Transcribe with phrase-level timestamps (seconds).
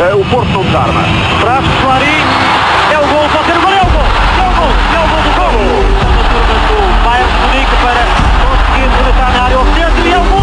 [0.00, 1.02] Uh, o Porto não desarma.
[1.42, 1.62] Traz.
[2.90, 3.28] É o gol.
[3.28, 3.70] Pode ser o gol.
[3.70, 4.00] É o gol.
[4.40, 4.72] É o gol.
[4.94, 5.52] É o gol do gol.
[6.68, 8.02] Do Bayern de Munique para
[8.40, 10.08] conseguir rematar na área ofensiva.
[10.08, 10.40] E é o gol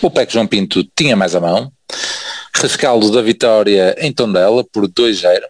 [0.00, 1.70] do O PEC João Pinto tinha mais a mão.
[2.54, 5.42] Rescaldo da vitória em Tondela por 2-0.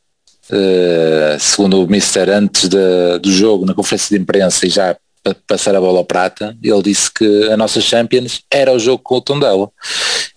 [0.51, 4.97] Uh, segundo o Mister antes de, do jogo na conferência de imprensa e já
[5.27, 9.03] para passar a bola ao prata, ele disse que a nossa Champions era o jogo
[9.03, 9.69] com o Tondela.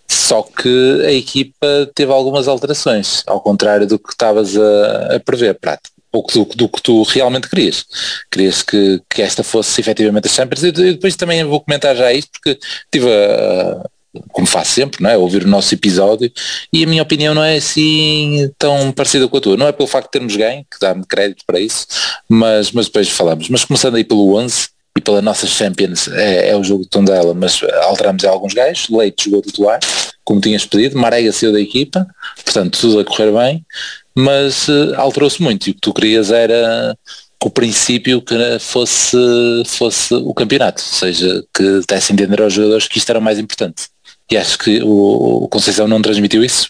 [0.08, 5.54] Só que a equipa teve algumas alterações, ao contrário do que estavas a, a prever,
[5.56, 5.90] Prata.
[6.12, 7.86] Ou do, do, que tu realmente querias.
[8.32, 10.64] Querias que, que esta fosse efetivamente a Champions.
[10.64, 12.60] E depois também vou comentar já isto, porque
[12.92, 13.86] tive a,
[14.32, 15.18] como faço sempre, não é?
[15.18, 16.32] ouvir o nosso episódio
[16.74, 19.58] e a minha opinião não é assim tão parecida com a tua.
[19.58, 21.86] Não é pelo facto de termos ganho, que dá-me crédito para isso,
[22.28, 23.48] mas, mas depois falamos.
[23.50, 24.70] Mas começando aí pelo 11
[25.00, 29.26] e pela nossa Champions, é, é o jogo de Tondela, mas alteramos alguns gajos, Leite
[29.26, 29.80] jogou titular,
[30.24, 32.06] como tinhas pedido, Marega saiu da equipa,
[32.44, 33.66] portanto tudo a correr bem,
[34.14, 36.96] mas uh, alterou-se muito e o que tu querias era
[37.42, 39.18] o princípio que fosse,
[39.66, 43.40] fosse o campeonato, ou seja, que desse entender aos jogadores que isto era o mais
[43.40, 43.84] importante.
[44.30, 46.70] E acho que o, o Conceição não transmitiu isso?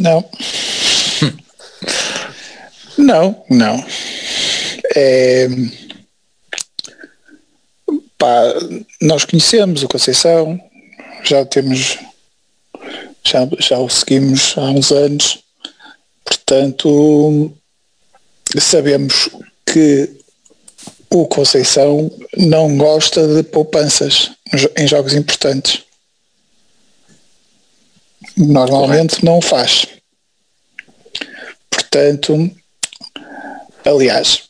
[0.00, 0.28] Não.
[2.98, 3.84] Não, não.
[4.94, 5.48] É,
[8.18, 8.42] pá,
[9.00, 10.60] nós conhecemos o Conceição,
[11.24, 11.98] já temos,
[13.24, 15.38] já, já o seguimos há uns anos,
[16.24, 17.52] portanto
[18.60, 19.28] sabemos
[19.64, 20.10] que
[21.10, 24.30] o Conceição não gosta de poupanças
[24.76, 25.82] em jogos importantes.
[28.36, 29.86] Normalmente não faz.
[31.70, 32.50] Portanto,
[33.86, 34.44] aliás,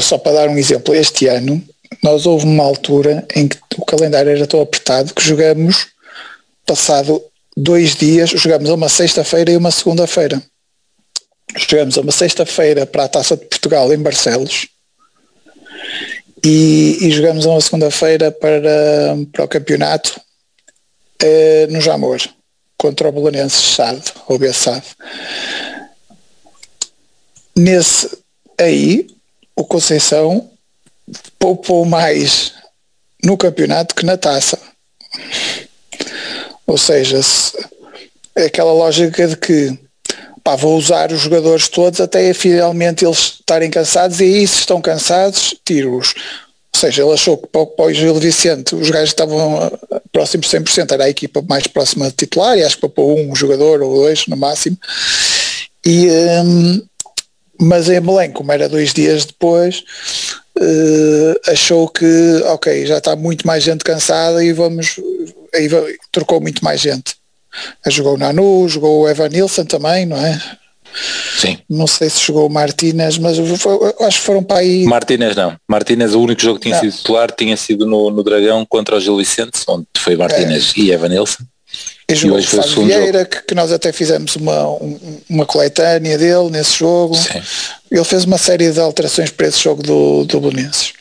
[0.00, 1.62] só para dar um exemplo, este ano
[2.02, 5.88] nós houve uma altura em que o calendário era tão apertado que jogamos,
[6.66, 7.22] passado
[7.56, 10.40] dois dias, jogamos uma sexta-feira e uma segunda-feira.
[11.56, 14.68] Jogamos uma sexta-feira para a Taça de Portugal em Barcelos
[16.44, 20.20] e, e jogamos uma segunda-feira para, para o campeonato
[21.20, 22.20] eh, no Jamor,
[22.76, 24.86] contra o Bolonense Sade, ou Bessade.
[27.56, 28.18] Nesse
[28.58, 29.06] aí,
[29.54, 30.50] o Conceição
[31.38, 32.52] poupou mais
[33.24, 34.58] no campeonato que na taça.
[36.66, 37.52] Ou seja, se,
[38.36, 39.78] é aquela lógica de que
[40.44, 44.80] pá, vou usar os jogadores todos até finalmente eles estarem cansados e aí se estão
[44.80, 46.14] cansados, tiro-os.
[46.74, 49.70] Ou seja, ele achou que para, o Gil Vicente os gajos estavam
[50.12, 53.34] próximos de 100%, era a equipa mais próxima de titular e acho que para um
[53.34, 54.78] jogador ou dois no máximo.
[55.84, 56.08] E,
[56.44, 56.82] um,
[57.60, 59.82] mas em Belém, como era dois dias depois,
[60.58, 65.00] uh, achou que, ok, já está muito mais gente cansada e vamos,
[65.54, 65.68] aí
[66.12, 67.16] trocou muito mais gente.
[67.86, 70.40] Jogou o Nanu, jogou o Evan Nilsson também, não é?
[71.38, 71.58] Sim.
[71.68, 74.84] Não sei se jogou o Martínez, mas foi, acho que foram para aí.
[74.84, 75.56] Martínez não.
[75.68, 76.82] Martínez, o único jogo que tinha não.
[76.82, 80.80] sido titular tinha sido no, no Dragão contra o Gil Vicente, onde foi Martínez é.
[80.80, 81.44] e Evan Nilsson.
[82.10, 84.64] E jogou e o Fábio Vieira, que, que, nós até fizemos uma,
[85.28, 87.14] uma coletânea dele nesse jogo.
[87.14, 87.42] Sim.
[87.90, 90.94] Ele fez uma série de alterações para esse jogo do, do Belenenses.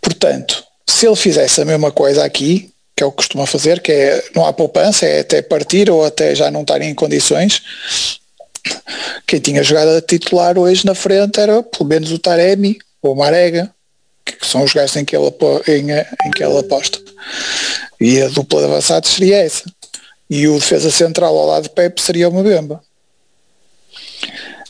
[0.00, 3.92] Portanto, se ele fizesse a mesma coisa aqui, que é o que costuma fazer, que
[3.92, 7.62] é não há poupança, é até partir ou até já não estar em condições.
[9.26, 13.16] Quem tinha jogado a titular hoje na frente era pelo menos o Taremi ou o
[13.16, 13.70] Marega,
[14.24, 15.32] que são os gajos em que ele,
[15.68, 15.90] em,
[16.26, 16.98] em que ele aposta.
[18.00, 19.64] E a dupla de avançados seria essa.
[20.28, 22.80] E o defesa central ao lado de Pepe seria uma bemba.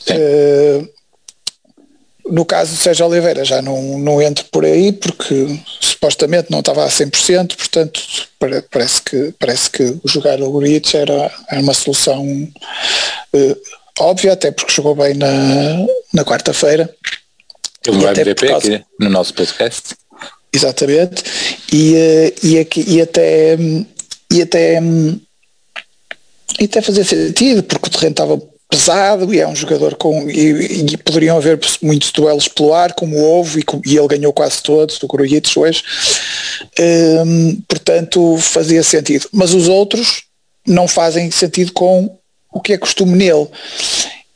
[0.09, 0.89] Uh,
[2.29, 6.85] no caso do Sérgio Oliveira já não, não entro por aí porque supostamente não estava
[6.85, 8.01] a 100%, portanto
[8.71, 13.61] parece que, parece que jogar o Gurits era, era uma solução uh,
[13.99, 15.29] óbvia, até porque jogou bem na,
[16.13, 16.89] na quarta-feira.
[17.85, 18.75] Ele vai MVP causa...
[18.75, 19.95] aqui no nosso podcast.
[20.53, 21.23] Exatamente.
[21.71, 23.57] E, uh, e, e até
[24.31, 24.81] e até
[26.59, 30.93] e até fazer sentido, porque o terreno estava pesado e é um jogador com e,
[30.93, 34.97] e poderiam haver muitos duelos pelo ar como houve e, e ele ganhou quase todos
[34.97, 35.83] do Grujic hoje.
[36.79, 39.27] Hum, portanto fazia sentido.
[39.33, 40.23] Mas os outros
[40.65, 42.17] não fazem sentido com
[42.53, 43.47] o que é costume nele.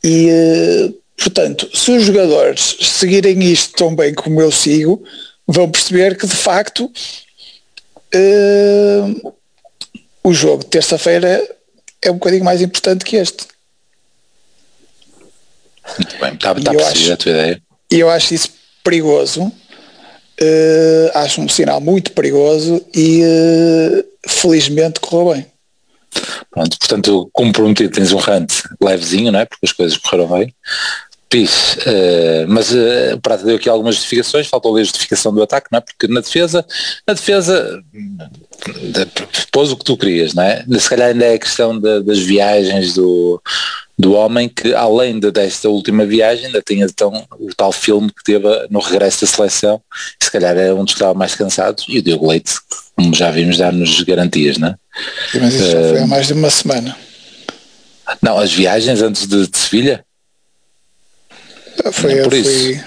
[0.04, 5.02] E uh, portanto se os jogadores seguirem isto tão bem como eu sigo
[5.48, 6.92] vão perceber que de facto
[8.14, 9.36] uh,
[10.24, 11.42] o jogo de terça-feira
[12.02, 13.48] é um bocadinho mais importante que este
[15.98, 16.72] muito bem, está, está
[17.14, 17.62] a tua ideia.
[17.92, 18.50] E eu acho isso
[18.84, 19.52] perigoso, uh,
[21.14, 25.46] acho um sinal muito perigoso e uh, felizmente correu bem.
[26.50, 28.50] Pronto, portanto, como prometido, tens um rant
[28.82, 29.46] levezinho, não é?
[29.46, 30.54] Porque as coisas correram bem.
[31.30, 35.68] Pis, uh, mas uh, o Prata deu aqui algumas justificações, faltou a justificação do ataque,
[35.72, 35.82] não é?
[35.82, 36.66] Porque na defesa,
[37.08, 37.84] na defesa
[39.52, 40.64] pôs o que tu querias, não é?
[40.80, 43.42] Se calhar ainda é a questão de, das viagens do,
[43.98, 48.24] do homem que além de, desta última viagem ainda tinha então o tal filme que
[48.24, 49.82] teve no regresso da seleção,
[50.22, 52.54] se calhar é um dos que estava mais cansados e o Diogo Leite,
[52.96, 54.76] como já vimos, dar-nos garantias, não é?
[55.34, 56.96] Mas isso uh, já foi há mais de uma semana.
[58.22, 60.05] Não, as viagens antes de, de Sevilha?
[61.92, 62.84] Foi, por isso.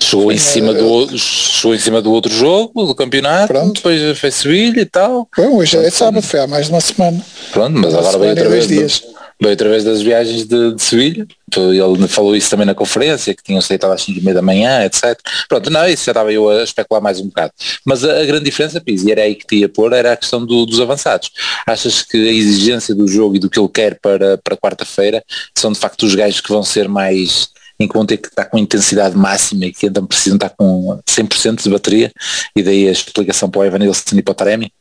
[0.00, 3.74] Chegou em, cima do, chegou em cima do outro jogo, do campeonato, Pronto.
[3.74, 5.28] depois foi Sevilha e tal.
[5.36, 7.20] Bom, hoje é sábado, foi há mais de uma semana.
[7.52, 8.68] Pronto, mas uma agora veio outra vez.
[8.68, 9.02] Dias.
[9.40, 11.26] Veio através das viagens de, de Sevilha,
[11.56, 14.84] ele falou isso também na conferência, que tinham saído às 5 e meia da manhã,
[14.84, 15.16] etc.
[15.48, 17.52] Pronto, não, isso já estava eu a especular mais um bocado.
[17.84, 20.16] Mas a, a grande diferença, Pis, e era aí que te ia pôr, era a
[20.16, 21.30] questão do, dos avançados.
[21.64, 25.22] Achas que a exigência do jogo e do que ele quer para, para quarta-feira
[25.56, 27.48] são de facto os gajos que vão ser mais
[27.86, 31.70] vão ter que estar com intensidade máxima e que então precisam estar com 100% de
[31.70, 32.12] bateria
[32.56, 34.72] e daí a explicação para o Evan Nilsson e para o Taremi?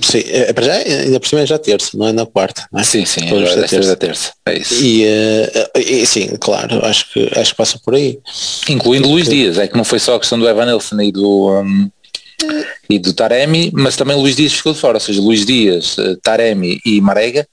[0.00, 2.84] Sim, é, para já, ainda por cima é já terça, não é na quarta, é?
[2.84, 3.96] Sim, sim, é da terça.
[3.96, 4.32] terça.
[4.46, 4.74] É isso.
[4.74, 8.20] E, uh, e, sim, claro, acho que, acho que passa por aí.
[8.68, 11.60] Incluindo Luís Dias, é que não foi só a questão do Evan Nilsson e do,
[11.60, 11.90] um,
[12.88, 16.16] e do Taremi, mas também Luís Dias ficou de fora, ou seja, Luís Dias, uh,
[16.22, 17.46] Taremi e Marega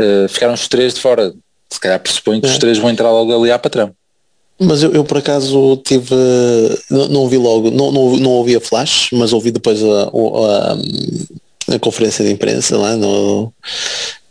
[0.00, 1.34] uh, ficaram os três de fora
[1.74, 2.50] se calhar pressupõe que é.
[2.50, 3.92] os três vão entrar logo ali à patrão.
[4.58, 6.14] Mas eu, eu, por acaso tive,
[6.88, 11.74] não, não ouvi logo, não, não, não ouvi a flash, mas ouvi depois a, a,
[11.74, 13.52] a conferência de imprensa lá no,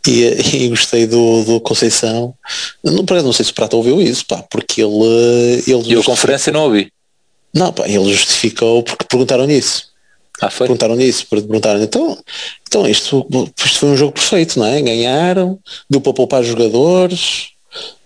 [0.06, 0.22] e,
[0.64, 2.34] e, gostei do, do Conceição.
[2.82, 5.62] Não, não sei se o Prata ouviu isso, pá, porque ele.
[5.66, 6.90] ele e a conferência não ouvi.
[7.52, 9.93] Não, pá, ele justificou porque perguntaram nisso.
[10.40, 10.48] Ah?
[10.48, 12.18] Perguntaram nisso, perguntaram, então,
[12.66, 13.26] então isto,
[13.64, 14.82] isto foi um jogo perfeito, não é?
[14.82, 15.58] Ganharam,
[15.88, 17.50] deu para poupar jogadores,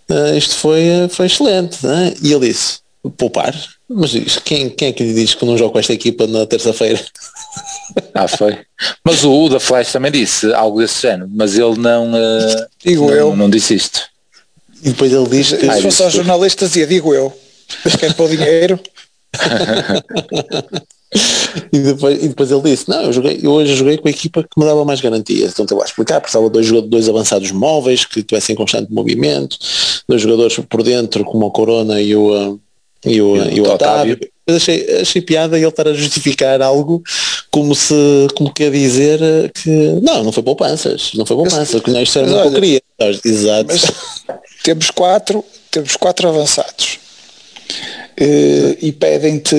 [0.09, 2.13] uh, isto foi, foi excelente, não é?
[2.21, 2.79] E ele disse,
[3.17, 3.55] poupar?
[3.89, 4.11] Mas
[4.45, 7.03] quem, quem é que lhe diz que não jogo com esta equipa na terça-feira?
[8.13, 8.59] Ah, foi.
[9.03, 13.07] Mas o, o da Flash também disse algo desse género, mas ele não, uh, digo
[13.07, 13.35] não, eu.
[13.35, 14.01] não disse isto.
[14.83, 15.73] E depois ele diz que...
[15.73, 17.35] Se fosse aos jornalistas dizia, digo eu.
[17.99, 18.79] Quer pôr dinheiro?
[21.73, 24.43] e, depois, e depois ele disse, não, eu, joguei, eu hoje joguei com a equipa
[24.43, 25.51] que me dava mais garantias.
[25.51, 29.57] Então estava a explicar, precisava de dois, dois avançados móveis que tivessem constante movimento,
[30.07, 32.59] dois jogadores por dentro como o Corona e o,
[33.05, 34.13] e o, e o, o Otávio.
[34.13, 34.19] Otávio.
[34.47, 37.03] Mas achei, achei piada ele estar a justificar algo
[37.51, 37.93] como se,
[38.35, 39.19] como quer dizer
[39.53, 39.69] que
[40.01, 42.81] não, não foi poupanças, não foi poupanças, que isto era uma porcaria.
[43.23, 43.75] Exato.
[44.63, 46.99] temos quatro, temos quatro avançados
[48.81, 49.55] e pedem-te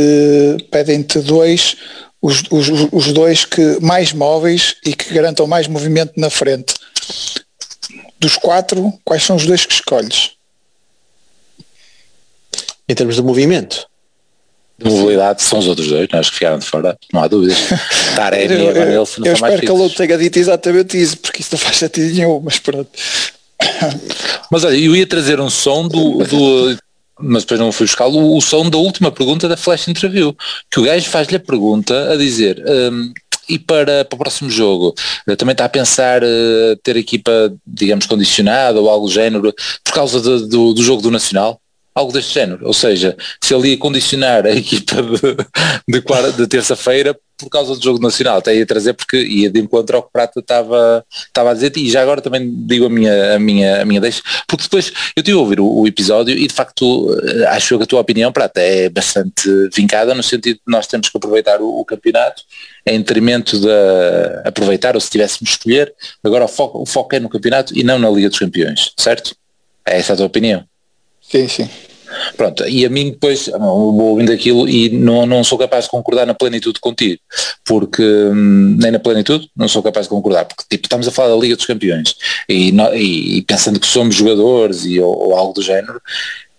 [0.71, 1.77] pedem dois,
[2.21, 6.75] os, os, os dois que mais móveis e que garantam mais movimento na frente.
[8.19, 10.33] Dos quatro, quais são os dois que escolhes?
[12.89, 13.87] Em termos de movimento?
[14.77, 16.31] De mobilidade são os outros dois, nós é?
[16.31, 17.59] que ficaram de fora, não há dúvidas.
[18.17, 18.93] Taremi eu, eu, eu,
[19.25, 22.59] eu espero que ele tenha dito exatamente isso, porque isso não faz sentido nenhum, mas
[22.59, 22.91] pronto.
[24.51, 26.79] Mas olha, eu ia trazer um som do, do
[27.22, 30.37] mas depois não fui buscar o, o som da última pergunta da Flash Interview,
[30.70, 33.12] que o gajo faz-lhe a pergunta a dizer um,
[33.49, 34.95] e para, para o próximo jogo,
[35.28, 39.52] uh, também está a pensar uh, ter equipa, digamos, condicionada ou algo do género,
[39.85, 41.61] por causa de, do, do jogo do Nacional?
[41.92, 47.18] Algo deste género, ou seja, se ele ia condicionar a equipa de, de, de terça-feira
[47.40, 50.40] por causa do jogo nacional, até ia trazer porque ia de encontro ao que Prata
[50.40, 54.00] estava, estava a dizer e já agora também digo a minha, a minha, a minha
[54.00, 57.76] deixa, porque depois eu tive a ouvir o, o episódio e de facto eh, acho
[57.76, 61.61] que a tua opinião, Prata, é bastante vincada no sentido de nós temos que aproveitar
[61.61, 62.42] o, o campeonato
[62.87, 63.68] em detrimento de
[64.44, 65.92] aproveitar, ou se tivéssemos escolher,
[66.25, 69.37] agora o foco, o foco é no campeonato e não na Liga dos Campeões, certo?
[69.87, 70.64] É essa a tua opinião?
[71.20, 71.68] Sim, sim.
[72.37, 76.26] Pronto, e a mim depois vou ouvindo aquilo e não, não sou capaz de concordar
[76.26, 77.21] na plenitude contigo,
[77.64, 81.29] porque hum, nem na plenitude não sou capaz de concordar, porque tipo, estamos a falar
[81.29, 82.14] da Liga dos Campeões
[82.49, 86.00] e, e, e pensando que somos jogadores e, ou, ou, algo do género,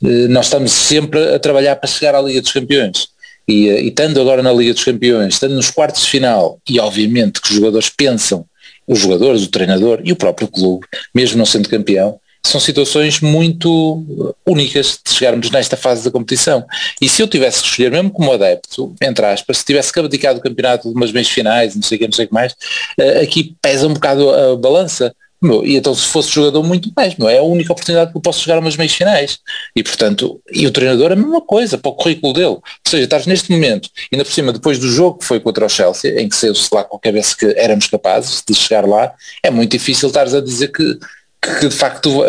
[0.04, 3.10] eh, nós estamos sempre a trabalhar para chegar à Liga dos Campeões.
[3.48, 6.80] E, eh, e estando agora na Liga dos Campeões, estando nos quartos de final, e
[6.80, 8.46] obviamente que os jogadores pensam,
[8.88, 14.36] os jogadores, o treinador e o próprio clube, mesmo não sendo campeão, são situações muito
[14.46, 16.66] únicas de chegarmos nesta fase da competição.
[17.00, 20.34] E se eu tivesse que escolher, mesmo como adepto, entre aspas, se tivesse que abdicar
[20.34, 22.56] do campeonato de umas meias finais, não sei o que, não sei o que mais,
[23.00, 27.16] eh, aqui pesa um bocado a balança, meu, e então se fosse jogador muito mais,
[27.16, 29.40] meu, é a única oportunidade que eu posso jogar umas meias finais.
[29.76, 32.46] E portanto, e o treinador a mesma coisa, para o currículo dele.
[32.46, 35.70] Ou seja, estás neste momento, ainda por cima, depois do jogo que foi contra o
[35.70, 39.50] Chelsea, em que saiu-se lá com a cabeça que éramos capazes de chegar lá, é
[39.50, 41.00] muito difícil estares a dizer que
[41.42, 42.24] que de facto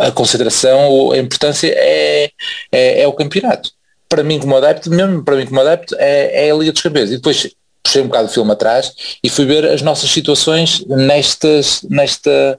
[0.00, 2.30] a consideração, a importância é,
[2.70, 3.70] é, é, o campeonato.
[4.08, 7.10] Para mim como adepto, mesmo para mim como adepto, é, é a Liga dos Campeões.
[7.10, 7.50] E depois
[7.82, 12.58] puxei um bocado o filme atrás e fui ver as nossas situações nestas, nesta,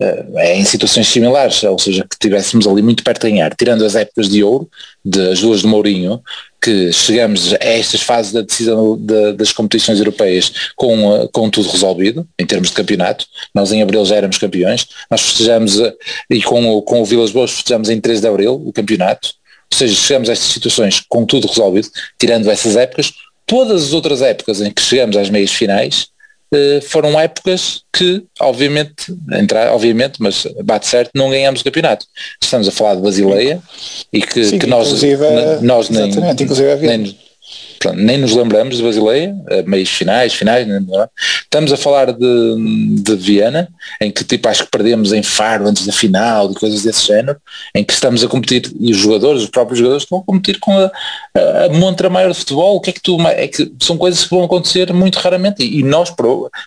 [0.00, 3.94] uh, em situações similares, ou seja, que estivéssemos ali muito perto de ganhar, tirando as
[3.94, 4.68] épocas de ouro,
[5.04, 6.20] das duas de Mourinho,
[6.64, 11.68] que chegamos a estas fases da decisão de, das competições europeias com, uh, com tudo
[11.68, 13.26] resolvido, em termos de campeonato.
[13.54, 15.92] Nós em Abril já éramos campeões, nós festejamos, uh,
[16.30, 19.34] e com o, com o Vilas Boas festejamos em 3 de Abril o campeonato,
[19.70, 23.12] ou seja, chegamos a estas situações com tudo resolvido, tirando essas épocas,
[23.44, 26.13] todas as outras épocas em que chegamos às meias finais, eh,
[26.82, 32.06] foram épocas que, obviamente, entrar, obviamente, mas bate certo, não ganhamos o campeonato.
[32.42, 33.60] Estamos a falar de Basileia
[34.12, 35.02] e que, Sim, que nós,
[35.62, 37.18] nós nem, nem,
[37.78, 41.08] pronto, nem nos lembramos de Basileia, eh, meios finais, finais, é?
[41.42, 43.68] estamos a falar de, de Viena,
[44.00, 47.40] em que tipo acho que perdemos em Faro antes da final e coisas desse género,
[47.74, 50.76] em que estamos a competir, e os jogadores, os próprios jogadores estão a competir com
[50.76, 50.90] a,
[51.36, 54.24] a, a montra maior de futebol, o que é que tu, é que são coisas
[54.24, 56.12] que vão acontecer muito raramente, e, e nós,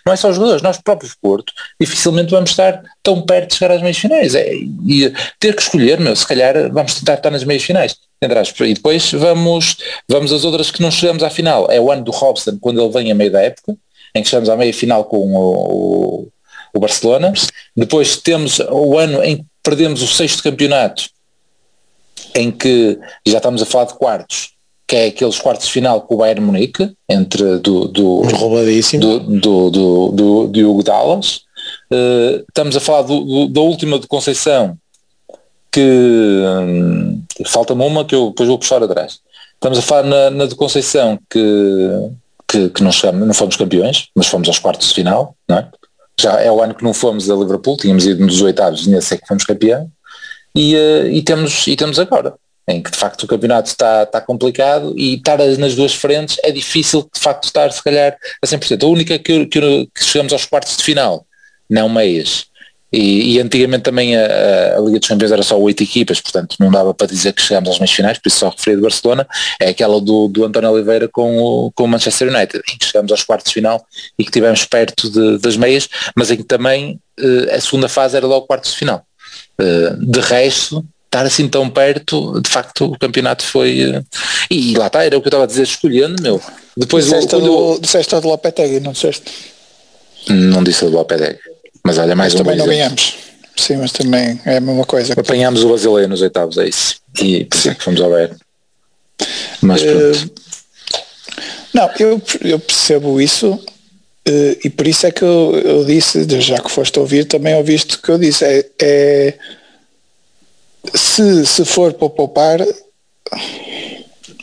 [0.06, 3.74] não é só os jogadores, nós próprios Porto, dificilmente vamos estar tão perto de chegar
[3.74, 7.44] às meias finais, é, e ter que escolher, meu, se calhar vamos tentar estar nas
[7.44, 9.76] meias finais, e depois vamos,
[10.08, 11.70] vamos as outras que não chegamos à final.
[11.70, 13.76] É o ano do Robson, quando ele vem a meio da época,
[14.14, 16.28] em que chegamos à meia final com o,
[16.74, 17.32] o Barcelona.
[17.76, 21.08] Depois temos o ano em que perdemos o sexto campeonato,
[22.34, 24.50] em que já estamos a falar de quartos,
[24.86, 28.22] que é aqueles quartos de final com o Bayern Munique, entre do, do, do,
[28.98, 31.42] do, do, do, do Hugo Dallas.
[31.92, 34.76] Uh, estamos a falar do, do, da última de Conceição,
[35.70, 39.20] que hum, falta-me uma que eu depois vou puxar atrás.
[39.54, 42.10] Estamos a falar na, na de Conceição que,
[42.46, 45.68] que, que não, chegamos, não fomos campeões, mas fomos aos quartos de final, não é?
[46.20, 49.16] Já é o ano que não fomos a Liverpool, tínhamos ido nos oitavos nesse é
[49.16, 49.90] que fomos campeão.
[50.54, 52.34] E, uh, e, temos, e temos agora,
[52.66, 56.50] em que de facto o campeonato está, está complicado e estar nas duas frentes é
[56.50, 58.82] difícil de facto estar se calhar a 100%.
[58.82, 59.60] A única que, que,
[59.94, 61.24] que chegamos aos quartos de final,
[61.70, 62.46] não meias,
[62.92, 66.70] e, e, antigamente também a, a, Liga dos Campeões era só oito equipas, portanto não
[66.70, 69.26] dava para dizer que chegámos às meias finais, por isso só referi de Barcelona,
[69.60, 73.12] é aquela do, do António Oliveira com o, com o Manchester United, em que chegámos
[73.12, 73.84] aos quartos de final
[74.18, 78.16] e que estivemos perto de, das meias, mas em que também uh, a segunda fase
[78.16, 79.04] era logo quartos de final.
[79.60, 83.84] Uh, de resto, estar assim tão perto, de facto o campeonato foi.
[83.84, 84.04] Uh,
[84.50, 86.40] e, e, lá está, era o que eu estava a dizer, escolhendo, meu.
[86.76, 89.30] Depois disseste, o, do, disseste a do Lopetegui, não disseste?
[90.28, 91.38] Não disse a do Lopetegui.
[91.88, 93.16] Mas olha, mais mas um também não ganhamos.
[93.56, 95.14] Sim, mas também é a mesma coisa.
[95.14, 96.96] Apanhámos o Basileia nos oitavos, é isso.
[97.18, 98.36] E por isso é que fomos ao Bayern.
[99.62, 100.26] Mas pronto.
[100.26, 100.30] Uh,
[101.72, 106.60] não, eu, eu percebo isso uh, e por isso é que eu, eu, disse, já
[106.60, 108.44] que foste ouvir, também ouviste o que eu disse.
[108.44, 109.34] É, é
[110.94, 112.60] se, se for para poupar,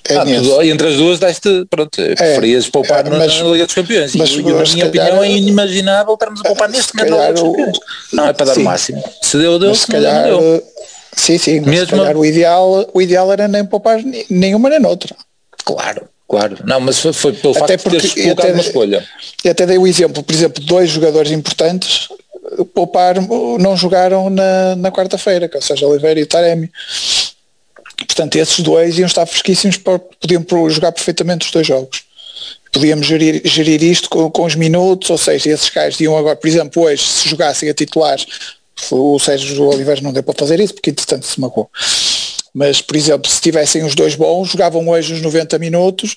[0.07, 3.65] é ah, tu, entre as duas deste, pronto, é, preferias poupar é, mas, na Liga
[3.65, 4.15] dos Campeões.
[4.15, 7.41] Mas, e, na minha opinião é inimaginável estarmos a poupar neste momento na Liga dos
[7.41, 7.79] Campeões.
[8.13, 8.61] Não é para dar sim.
[8.61, 9.03] o máximo.
[9.21, 10.63] Se deu, deu, se calhar, não deu.
[11.15, 11.85] Sim, sim, mas Mesmo...
[11.87, 15.15] se calhar o ideal, o ideal era nem poupar nenhuma nem noutra.
[15.63, 16.57] Claro, claro.
[16.65, 19.05] Não, mas foi, foi pelo até facto de teres colocado uma escolha.
[19.43, 22.09] E até dei o exemplo, por exemplo, dois jogadores importantes
[22.73, 23.15] poupar
[23.59, 26.71] não jogaram na, na quarta-feira, que é o Sérgio Oliveira e o Taremi.
[28.05, 32.03] Portanto, esses dois iam estar fresquíssimos, para, podiam jogar perfeitamente os dois jogos.
[32.71, 36.47] Podíamos gerir, gerir isto com, com os minutos, ou seja, esses caras iam agora, por
[36.47, 38.25] exemplo, hoje, se jogassem a titulares,
[38.91, 41.69] o Sérgio Oliveira não deu para fazer isso, porque entretanto se magoou.
[42.53, 46.15] Mas, por exemplo, se tivessem os dois bons, jogavam hoje os 90 minutos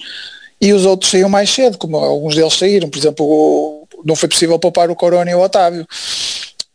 [0.61, 2.89] e os outros saíam mais cedo, como alguns deles saíram.
[2.89, 5.87] Por exemplo, não foi possível poupar o Corona e o Otávio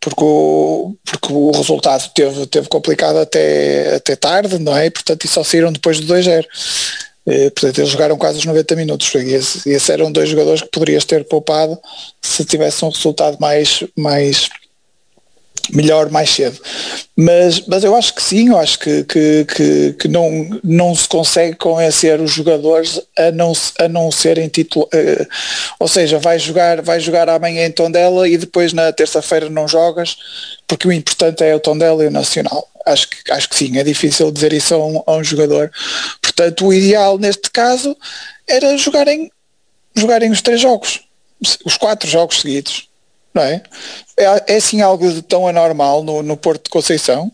[0.03, 4.87] porque o, porque o resultado teve, teve complicado até, até tarde, não é?
[4.87, 6.45] E, portanto, e só saíram depois de 2-0.
[7.25, 9.13] Eh, portanto, eles jogaram quase os 90 minutos.
[9.15, 11.79] E esses, esses eram dois jogadores que poderias ter poupado
[12.21, 14.49] se tivesse um resultado mais, mais
[15.71, 16.59] melhor mais cedo.
[17.15, 21.07] Mas, mas eu acho que sim, eu acho que, que, que, que não, não se
[21.07, 24.89] consegue convencer os jogadores a não, a não serem titular.
[24.93, 25.27] Uh,
[25.79, 30.17] ou seja, vai jogar, vai jogar amanhã em Tondela e depois na terça-feira não jogas,
[30.67, 32.67] porque o importante é o Tondela e o Nacional.
[32.85, 35.71] Acho que, acho que sim, é difícil dizer isso a um, a um jogador.
[36.21, 37.95] Portanto, o ideal neste caso
[38.47, 39.31] era jogarem,
[39.95, 41.01] jogarem os três jogos,
[41.63, 42.87] os quatro jogos seguidos
[43.33, 43.61] não é?
[44.17, 47.31] É, é assim algo de tão anormal no, no Porto de Conceição?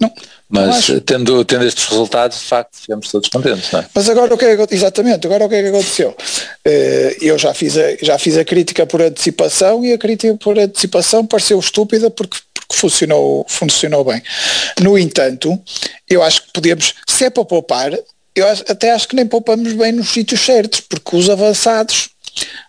[0.00, 0.12] Não.
[0.48, 3.86] Mas tendo, tendo estes resultados, de facto, ficamos todos contentes, não é?
[3.92, 6.10] Mas agora o que é que, exatamente, agora o que é que aconteceu?
[6.10, 10.56] Uh, eu já fiz, a, já fiz a crítica por antecipação e a crítica por
[10.56, 14.22] antecipação pareceu estúpida porque, porque funcionou, funcionou bem.
[14.80, 15.60] No entanto,
[16.08, 17.92] eu acho que podemos, se é para poupar,
[18.36, 22.10] eu até acho que nem poupamos bem nos sítios certos, porque os avançados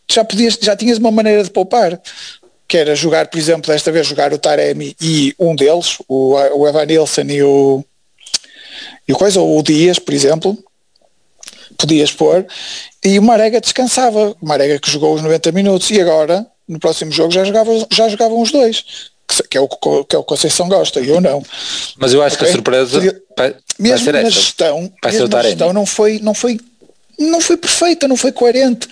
[0.09, 1.99] já podias, já tinhas uma maneira de poupar
[2.67, 6.67] que era jogar, por exemplo, desta vez jogar o Taremi e um deles, o, o
[6.67, 7.83] Evan Nilsson e o,
[9.07, 10.57] e o coisa, ou o Dias, por exemplo,
[11.77, 12.45] podias pôr,
[13.03, 17.11] e o Marega descansava, o Marega que jogou os 90 minutos, e agora, no próximo
[17.11, 18.83] jogo, já, jogava, já jogavam os dois,
[19.49, 19.67] que, é o
[20.03, 21.41] que é o Conceição gosta, e eu não.
[21.97, 22.47] Mas eu acho okay?
[22.47, 22.99] que a surpresa
[23.37, 26.59] vai, mesmo vai na gestão, mesmo na gestão não foi, não foi
[27.17, 28.87] não foi perfeita, não foi coerente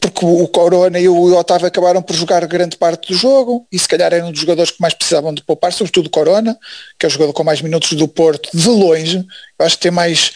[0.00, 3.88] porque o Corona e o Otávio acabaram por jogar grande parte do jogo e se
[3.88, 6.56] calhar eram um dos jogadores que mais precisavam de poupar, sobretudo o Corona,
[6.98, 9.24] que é o jogador com mais minutos do Porto, de longe,
[9.58, 10.32] eu acho que tem mais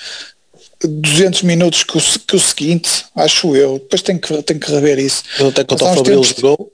[0.85, 4.99] 200 minutos que o, que o seguinte, acho eu, depois tenho que, tenho que rever
[4.99, 5.23] isso.
[5.39, 6.73] Eu até contra o Fabril jogou.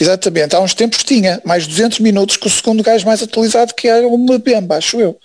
[0.00, 3.88] Exatamente, há uns tempos tinha mais 200 minutos que o segundo gajo mais atualizado que
[3.88, 5.18] era o Mbemba, acho eu.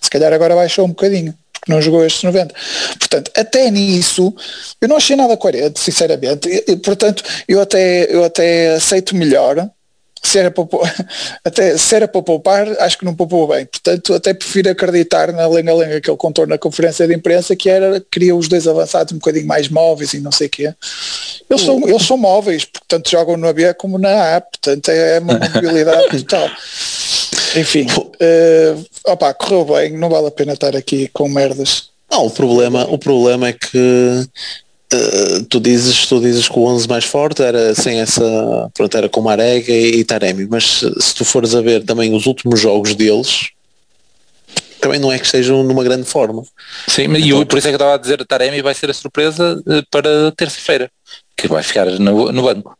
[0.00, 2.54] Se calhar agora baixou um bocadinho porque não jogou estes 90.
[2.98, 4.34] Portanto, até nisso,
[4.80, 6.48] eu não achei nada coerente, sinceramente.
[6.48, 9.68] E, e, portanto, eu até, eu até aceito melhor.
[10.22, 10.64] Se era, para,
[11.44, 13.66] até, se era para poupar, acho que não poupou bem.
[13.66, 18.02] Portanto, até prefiro acreditar na lenga-lenga que ele contou na conferência de imprensa, que era,
[18.10, 20.74] queria os dois avançados um bocadinho mais móveis e não sei o quê.
[21.48, 25.38] Eles são, eles são móveis, portanto jogam no AB como na A, portanto é uma
[25.38, 26.50] mobilidade total.
[27.56, 31.90] Enfim, uh, opa, correu bem, não vale a pena estar aqui com merdas.
[32.10, 34.28] Não, o problema, o problema é que
[34.92, 39.08] uh, tu dizes, tu dizes que o 11 mais forte era sem essa, pronto, era
[39.08, 42.60] com Marega e, e Taremi, mas se, se tu fores a ver também os últimos
[42.60, 43.50] jogos deles,
[44.84, 46.42] também não é que estejam numa grande forma.
[46.88, 48.90] Sim, então, e eu, por isso é que eu estava a dizer, Taremi vai ser
[48.90, 50.90] a surpresa eh, para terça-feira,
[51.34, 52.76] que vai ficar no, no banco.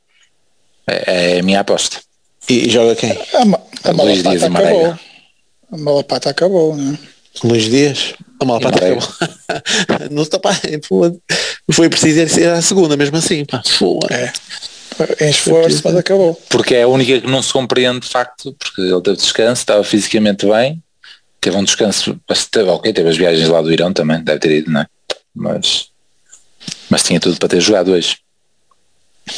[0.86, 2.03] É, é a minha aposta.
[2.48, 3.10] E, joga quem?
[3.10, 4.98] A, a, a Malapata acabou.
[5.72, 6.98] A Malapata acabou, né?
[7.42, 8.14] Luís Dias?
[8.40, 9.08] A Malapata acabou.
[10.10, 10.54] não, está, pá,
[11.72, 13.44] foi preciso ser a segunda, mesmo assim.
[13.44, 13.62] Pá.
[14.10, 14.32] É.
[15.24, 16.40] Em esforço, mas acabou.
[16.48, 19.82] Porque é a única que não se compreende de facto, porque ele teve descanso, estava
[19.82, 20.80] fisicamente bem,
[21.40, 22.18] teve um descanso,
[22.50, 24.86] teve, ok, teve as viagens lá do Irão também, deve ter ido, não é?
[25.34, 25.88] Mas,
[26.88, 28.18] mas tinha tudo para ter jogado hoje.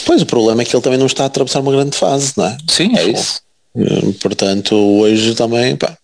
[0.04, 2.46] Pois o problema é que ele também não está a atravessar uma grande fase, não
[2.46, 2.56] é?
[2.68, 3.40] Sim, é isso.
[3.76, 5.96] Eh, portanto, hoje também, pá,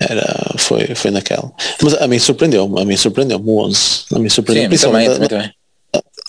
[0.00, 1.52] era, foi, foi naquela.
[1.82, 4.04] Mas a mim surpreendeu, a mim surpreendeu o 11.
[4.14, 4.64] A mim surpreendeu.
[4.64, 5.54] Sim, principalmente, também, também.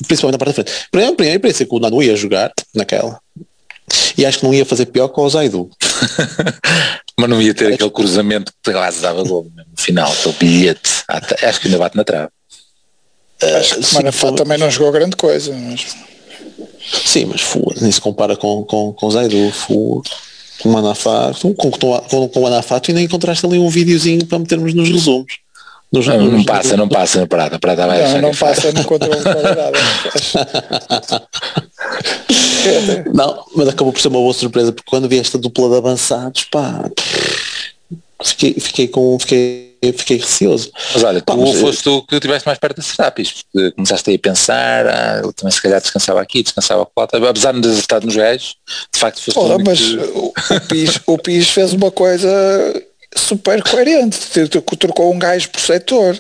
[0.08, 0.88] principalmente na parte da frente.
[0.92, 3.20] Primeiro, primeiro pensei que o Nano ia jogar naquela.
[4.18, 5.70] E acho que não ia fazer pior que o Zaidu.
[7.18, 7.76] Mas não ia ter acho...
[7.76, 10.90] aquele cruzamento que quase dava gol no final, aquele bilhete.
[11.08, 12.30] Acho que ainda bate na trave.
[13.42, 15.54] Acho que o Manafá também não jogou grande coisa.
[15.54, 15.96] Mas...
[17.06, 20.10] Sim, mas foda nem se compara com, com, com Zaidu, foda
[20.62, 24.26] com o Manafá, com, com, com, com o Manafá, tu ainda encontraste ali um videozinho
[24.26, 25.40] para metermos nos resumos.
[25.92, 28.72] Nos, não, nos, não passa, não passa na Prata, a Prata vai Não, não passa
[28.84, 29.78] controle qualidade.
[33.14, 36.46] não, mas acabou por ser uma boa surpresa, porque quando vi esta dupla de avançados,
[36.46, 36.90] pá,
[38.24, 40.72] fiquei, fiquei com, fiquei fiquei receoso.
[40.94, 44.16] Mas olha, tu mas, foste tu que estiveste mais perto das terapis, porque começaste aí
[44.16, 48.06] a pensar, ah, eu também se calhar descansava aqui, descansava lá, apesar de ter estado
[48.06, 48.56] nos gajos,
[48.94, 52.30] de facto foste Olha, mas o, o, PIS, o PIS fez uma coisa
[53.16, 54.20] super coerente,
[54.78, 56.20] trocou um gajo por setor.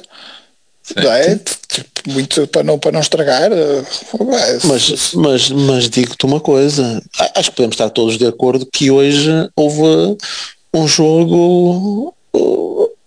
[0.96, 1.36] Não é?
[1.36, 3.50] Tipo, muito para não, para não estragar.
[4.66, 7.02] Mas, mas, mas digo-te uma coisa,
[7.36, 10.18] acho que podemos estar todos de acordo que hoje houve
[10.74, 12.14] um jogo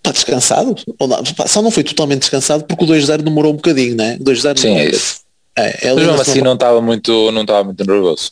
[0.04, 0.76] Pá, descansado.
[0.98, 1.08] Ou
[1.46, 4.18] só não foi totalmente descansado porque o 2-0 demorou um bocadinho, né?
[4.18, 5.20] 2-0 Sim, é isso.
[5.56, 8.30] É, é Mas mesmo assim não estava muito, não estava muito nervoso.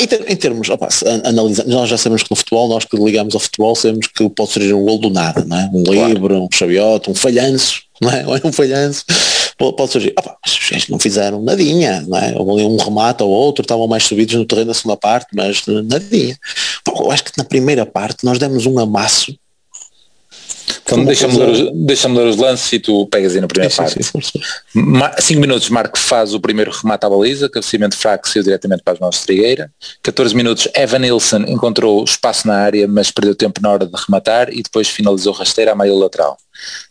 [0.00, 0.88] Em, ter, em, termos, opa,
[1.24, 4.50] analisando, nós já sabemos que no futebol, nós que ligamos ao futebol, sabemos que pode
[4.50, 5.70] surgir um gol do nada, não é?
[5.72, 6.08] Um claro.
[6.08, 8.26] livro, um chaviote, um falhanço, não é?
[8.26, 9.04] Ou é um falhanço,
[9.58, 10.14] pode, surgir.
[10.18, 12.34] Opa, mas os gajos não fizeram nadinha, não é?
[12.34, 16.38] Houve um remate ou outro, estavam mais subidos no terreno da segunda parte, mas nadinha.
[16.88, 19.36] Eu acho que na primeira parte nós demos um amasso
[20.84, 23.98] então deixa-me ler, deixa ler os lances e tu pegas aí na primeira parte.
[24.02, 28.98] 5 minutos Marco faz o primeiro remate à baliza, cabeceamento fraco saiu diretamente para as
[28.98, 29.70] mãos de Trigueira.
[30.02, 34.52] 14 minutos Evan Nilsson encontrou espaço na área, mas perdeu tempo na hora de rematar
[34.52, 36.36] e depois finalizou rasteira à meia lateral.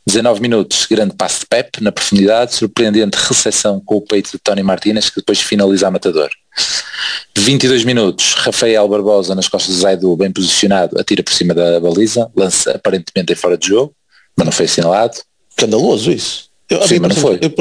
[0.07, 4.63] 19 minutos, grande passe de Pep na profundidade, surpreendente recepção com o peito de Tony
[4.63, 6.29] Martínez, que depois finaliza a matador.
[7.37, 12.29] 22 minutos, Rafael Barbosa nas costas do Zaidu, bem posicionado, atira por cima da baliza,
[12.35, 13.93] lança aparentemente em fora de jogo,
[14.35, 15.17] mas não foi assinalado.
[15.49, 16.49] Escandaloso isso.
[16.69, 17.39] Eu, Sim, mas não foi.
[17.41, 17.51] Eu,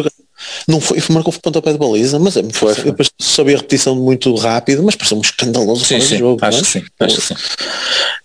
[0.66, 2.90] não foi, marcou pontapé de baliza, mas é, foi, foi.
[2.90, 6.38] eu sabia a repetição muito rápido, mas pareceu um escandaloso sim, sim, jogo.
[6.42, 6.62] Acho, é?
[6.62, 7.34] que sim, acho que sim.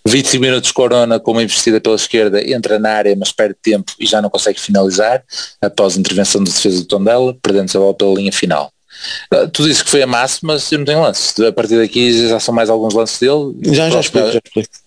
[0.06, 4.06] 25 minutos Corona com uma investida pela esquerda, entra na área, mas perde tempo e
[4.06, 5.22] já não consegue finalizar,
[5.60, 8.72] após a intervenção de defesa do Tondela, perdendo-se a bola pela linha final.
[9.32, 11.38] Uh, tu dizes que foi a máxima, mas eu não tenho lances.
[11.40, 13.54] A partir daqui já são mais alguns lances dele.
[13.74, 14.86] Já, já explico, já explico.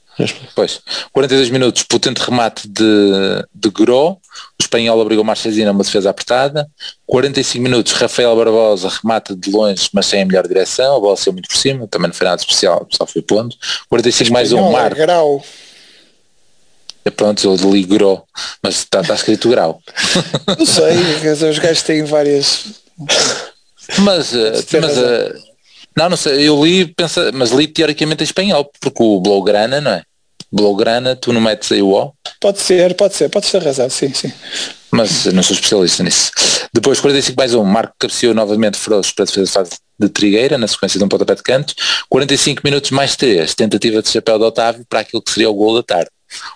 [0.54, 0.82] Pois,
[1.14, 4.20] 42 minutos, potente remate de, de Gro, o
[4.60, 6.70] espanhol obrigou Marchesina a uma defesa apertada,
[7.06, 11.34] 45 minutos, Rafael Barbosa remata de longe, mas sem a melhor direção, a bola saiu
[11.34, 13.56] muito por cima, também não foi nada especial, só foi pondo,
[13.88, 14.98] 45 mais um, Marco.
[14.98, 15.44] Grau.
[17.06, 18.22] É pronto, eu li Gro,
[18.62, 19.82] mas está, está escrito grau.
[20.58, 20.98] Não sei,
[21.50, 22.66] os gajos têm várias...
[23.98, 25.50] Mas, mas uh,
[25.98, 29.92] não, não sei, eu li, pensa, mas li teoricamente em espanhol, porque o Blaugrana, não
[29.92, 30.04] é?
[30.52, 32.14] Blaugrana, tu não metes aí o O?
[32.40, 34.32] Pode ser, pode ser, pode ser razão, sim, sim.
[34.92, 36.32] Mas não sou especialista nisso.
[36.74, 40.58] Depois 45 mais um, Marco cabeceou novamente Feroz para a defesa de fase de Trigueira,
[40.58, 41.76] na sequência de um pontapé de canto.
[42.10, 45.76] 45 minutos mais 3, tentativa de chapéu de Otávio para aquilo que seria o gol
[45.76, 46.10] da tarde.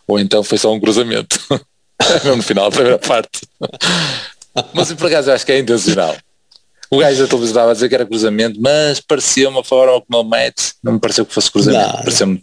[0.08, 1.40] Ou então foi só um cruzamento.
[2.24, 3.42] Mesmo no final, a primeira parte.
[4.74, 6.16] Mas por acaso eu acho que é intencional.
[6.94, 10.22] O gajo da televisão estava a dizer que era cruzamento, mas parecia uma forma como
[10.22, 11.88] ele mete, não me pareceu que fosse cruzamento.
[11.88, 12.38] Não, pareceu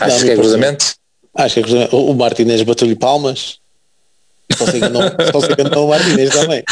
[0.00, 0.94] Acho que é cruzamento?
[1.34, 1.96] Acho que é cruzamento.
[1.96, 3.58] O Martinez bateu-lhe palmas.
[4.56, 5.02] Só se enganou,
[5.32, 6.62] só se enganou o Martinez também.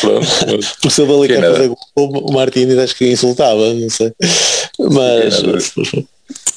[0.00, 4.12] Porque se ele ali quer fazer o Martinez acho que insultava, não sei.
[4.78, 5.42] Mas.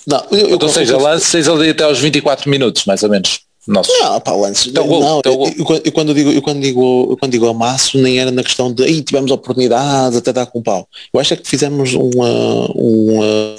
[0.08, 3.42] Não, eu, eu ou seja, lances ali até aos 24 minutos, mais ou menos.
[3.68, 3.92] Nossa.
[3.92, 7.18] Não, pá, antes, então, não, então, eu, eu, eu, quando digo, eu quando digo, eu
[7.18, 10.88] quando digo amasso, nem era na questão de aí tivemos oportunidades até dar com pau.
[11.14, 13.56] Eu acho é que fizemos uma, uma,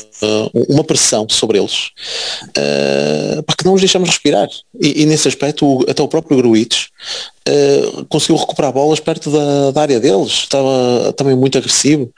[0.69, 1.91] uma pressão sobre eles
[2.49, 4.49] uh, para que não os deixamos respirar.
[4.81, 6.88] E, e nesse aspecto, o, até o próprio Gruites
[7.49, 12.11] uh, conseguiu recuperar bolas perto da, da, área deles, estava também muito agressivo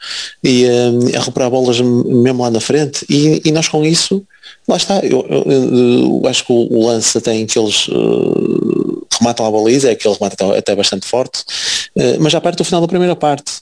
[0.42, 3.04] e uh, a recuperar bolas mesmo lá na frente.
[3.10, 4.24] E, e nós com isso
[4.66, 9.06] Lá está, eu, eu, eu, acho que o, o, lance até em que eles uh,
[9.18, 11.42] rematam a baliza, é que eles rematam até, até bastante forte,
[11.96, 13.52] uh, mas já perto do final da primeira parte,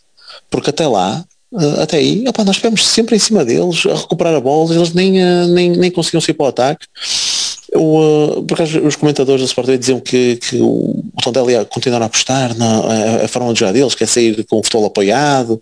[0.49, 4.35] porque até lá, uh, até aí, opa, nós estivemos sempre em cima deles, a recuperar
[4.35, 5.12] a bola, eles nem,
[5.49, 6.87] nem, nem conseguiam sair para o ataque.
[7.75, 10.67] O, por acaso, os comentadores da Sport diziam que, que o,
[11.15, 14.07] o Tondela ia continuar a apostar na a, a forma de jogar deles, que é
[14.07, 15.61] sair com o futebol apoiado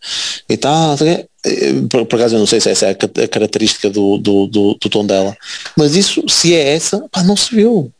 [0.48, 0.96] e tal.
[1.88, 4.88] Por, por acaso eu não sei se essa é a, característica do, do, do, do
[4.88, 5.36] tom dela,
[5.76, 7.92] mas isso, se é essa, pá, não se viu.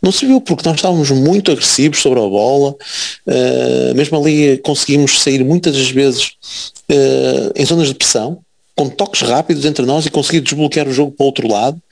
[0.00, 5.20] Não se viu porque nós estávamos muito agressivos sobre a bola, uh, mesmo ali conseguimos
[5.20, 6.30] sair muitas das vezes
[6.90, 8.38] uh, em zonas de pressão,
[8.78, 11.82] com toques rápidos entre nós e conseguir desbloquear o jogo para o outro lado,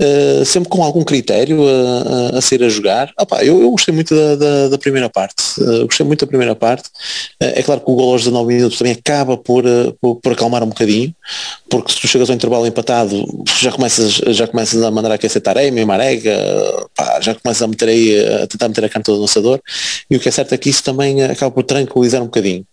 [0.00, 3.12] uh, sempre com algum critério a, a, a ser a jogar.
[3.20, 6.54] Opa, eu, eu, gostei muito da, da, da primeira parte, uh, gostei muito da primeira
[6.54, 6.88] parte.
[7.42, 9.64] Uh, é claro que o gol aos 19 minutos também acaba por,
[10.00, 11.12] por, por, acalmar um bocadinho,
[11.68, 13.26] porque se tu chegas ao intervalo empatado,
[13.58, 16.32] já começas, já começas a mandar aquecer Taremi, Marega,
[16.94, 19.60] pá, já começas a meter aí, a tentar meter a canto do lançador,
[20.08, 22.64] e o que é certo é que isso também acaba por tranquilizar um bocadinho.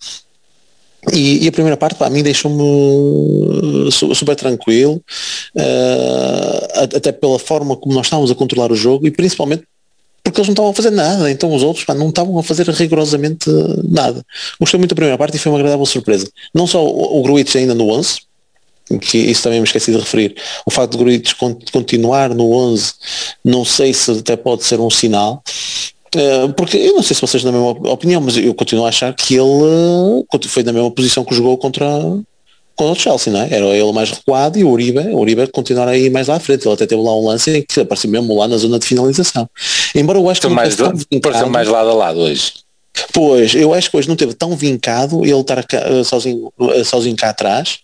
[1.11, 5.03] E, e, a primeira parte para mim deixou-me super tranquilo,
[5.55, 9.63] uh, até pela forma como nós estávamos a controlar o jogo e principalmente
[10.23, 12.67] porque eles não estavam a fazer nada, então os outros pá, não estavam a fazer
[12.69, 13.49] rigorosamente
[13.83, 14.25] nada.
[14.57, 16.29] Gostei muito da primeira parte e foi uma agradável surpresa.
[16.53, 18.21] Não só o, o Gruitch ainda no 11,
[18.99, 20.35] que isso também me esqueci de referir,
[20.65, 21.33] o facto de Gruitch
[21.71, 22.93] continuar no 11,
[23.43, 25.92] não sei se até pode ser um sinal, eh,
[26.55, 29.35] porque eu não sei se vocês na mesma opinião, mas eu continuo a achar que
[29.35, 31.85] ele eh, foi na mesma posição que jogou contra,
[32.75, 33.47] contra o Chelsea, não é?
[33.51, 36.67] Era ele mais recuado e o Uribe, o Uribe continuar aí mais lá à frente.
[36.67, 39.49] Ele até teve lá um lance em que apareceu mesmo lá na zona de finalização.
[39.95, 40.75] Embora eu acho que mais,
[41.21, 42.62] pareceu mais lado a lado hoje.
[43.11, 46.51] Pois, eu acho que hoje não teve tão vincado ele estar cá, sozinho,
[46.85, 47.79] sozinho cá atrás,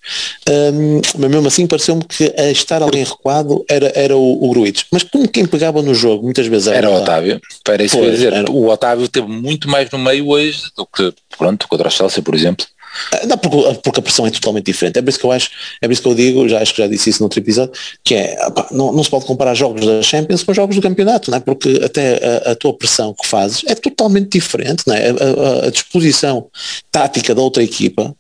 [0.48, 4.86] um, mas mesmo assim pareceu-me que a estar alguém recuado era, era o, o Gruites.
[4.92, 7.42] Mas como quem pegava no jogo muitas vezes era, era o Otávio.
[7.64, 8.52] Para isso pois, dizer, era...
[8.52, 12.36] o Otávio teve muito mais no meio hoje do que pronto, contra o Chelsea, por
[12.36, 12.66] exemplo.
[13.12, 14.98] Ah, não, porque, porque, a pressão é totalmente diferente.
[14.98, 15.50] É por isso que eu acho,
[15.82, 17.74] é por isso que eu digo, já acho que já disse isso no outro episódio,
[18.04, 21.32] que é, opa, não, não se pode comparar jogos da Champions com jogos do campeonato,
[21.32, 21.42] não é?
[21.42, 25.10] porque até a, a tua pressão que fazes é totalmente diferente, não é?
[25.10, 26.48] A, a, a disposição
[26.92, 28.16] tática da outra equipa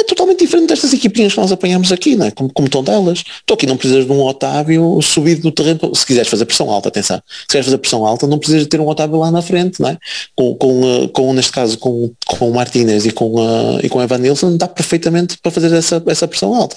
[0.00, 2.30] é totalmente diferente destas equipinhas que nós apanhamos aqui, não é?
[2.30, 3.24] como, como estão delas.
[3.46, 6.88] Tu aqui não precisas de um Otávio subido do terreno, se quiseres fazer pressão alta,
[6.88, 9.80] atenção, se quiseres fazer pressão alta não precisas de ter um Otávio lá na frente,
[9.80, 9.98] não é?
[10.36, 14.02] com, com, com neste caso com, com o Martínez e com, uh, e com o
[14.02, 16.76] Evan Nilsson dá perfeitamente para fazer essa, essa pressão alta.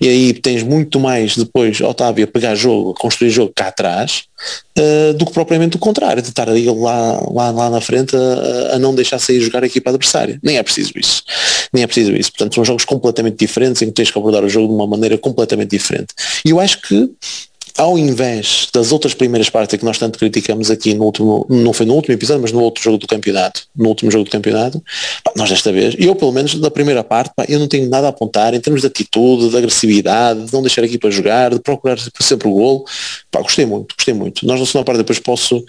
[0.00, 4.24] E aí tens muito mais depois Otávio a pegar jogo, a construir jogo cá atrás,
[4.78, 8.76] uh, do que propriamente o contrário, de estar ali lá, lá, lá na frente a,
[8.76, 10.38] a não deixar sair jogar a equipa adversária.
[10.42, 11.22] Nem é preciso isso.
[11.72, 12.30] Nem é preciso isso.
[12.32, 15.18] Portanto, são jogos completamente diferentes em que tens que abordar o jogo de uma maneira
[15.18, 16.14] completamente diferente.
[16.44, 17.10] E eu acho que
[17.76, 21.84] ao invés das outras primeiras partes que nós tanto criticamos aqui no último, não foi
[21.84, 24.82] no último episódio, mas no outro jogo do campeonato, no último jogo do campeonato,
[25.22, 28.06] pá, nós desta vez, eu pelo menos da primeira parte, pá, eu não tenho nada
[28.06, 31.60] a apontar em termos de atitude, de agressividade, de não deixar a equipa jogar, de
[31.60, 32.84] procurar sempre o golo,
[33.30, 34.46] pá, gostei muito, gostei muito.
[34.46, 35.64] Nós na segunda parte depois posso,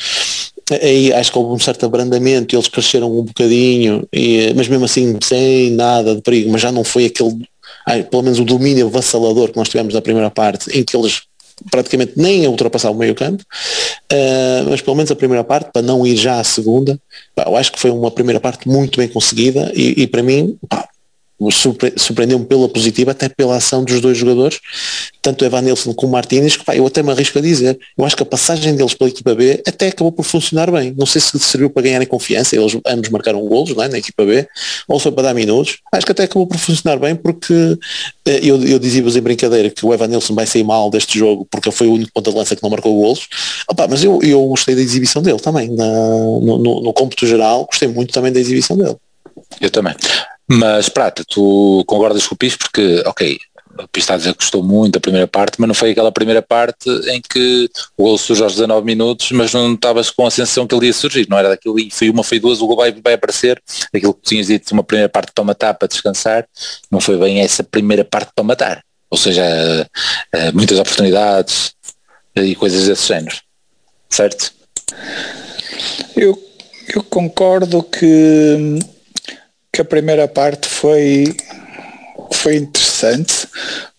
[0.82, 5.18] aí acho que houve um certo abrandamento, eles cresceram um bocadinho, e, mas mesmo assim
[5.22, 7.48] sem nada de perigo, mas já não foi aquele,
[8.10, 11.28] pelo menos o domínio vassalador que nós tivemos na primeira parte, em que eles
[11.72, 13.44] praticamente nem a ultrapassar o meio campo,
[14.12, 17.00] uh, mas pelo menos a primeira parte, para não ir já à segunda,
[17.36, 20.58] pá, eu acho que foi uma primeira parte muito bem conseguida e, e para mim,
[20.70, 20.88] pá,
[21.52, 24.60] surpre surpreendeu-me pela positiva, até pela ação dos dois jogadores,
[25.22, 28.24] tanto Evanilson como Martínez, que pá, eu até me arrisco a dizer, eu acho que
[28.24, 30.94] a passagem deles pela equipa B até acabou por funcionar bem.
[30.98, 34.48] Não sei se serviu para ganharem confiança, eles ambos marcaram golos é, na equipa B,
[34.88, 35.78] ou foi para dar minutos.
[35.92, 37.78] Acho que até acabou por funcionar bem porque
[38.26, 41.72] eh, eu, eu dizia-vos em brincadeira que o Evanilson vai sair mal deste jogo porque
[41.72, 43.28] foi o único ponta de lança que não marcou golos.
[43.70, 47.66] Opa, mas eu, eu gostei da exibição dele também, na, no, no, no cômputo geral,
[47.66, 48.96] gostei muito também da exibição dele.
[49.62, 49.96] Eu também.
[50.50, 53.38] Mas, Prata, tu concordas com o Pis porque, ok,
[53.84, 56.12] o Pis está a dizer que gostou muito da primeira parte, mas não foi aquela
[56.12, 60.32] primeira parte em que o gol surge aos 19 minutos, mas não estavas com a
[60.32, 62.78] sensação que ele ia surgir, não era daquilo, e foi uma, foi duas, o gol
[62.78, 63.62] vai, vai aparecer,
[63.94, 66.48] aquilo que tinhas dito, uma primeira parte para matar, para descansar,
[66.90, 69.44] não foi bem essa primeira parte para matar, ou seja,
[70.34, 71.74] eh, muitas oportunidades
[72.36, 73.36] e coisas desse género,
[74.10, 74.54] certo?
[76.16, 76.42] Eu,
[76.96, 78.80] eu concordo que
[79.78, 81.36] que a primeira parte foi,
[82.32, 83.48] foi interessante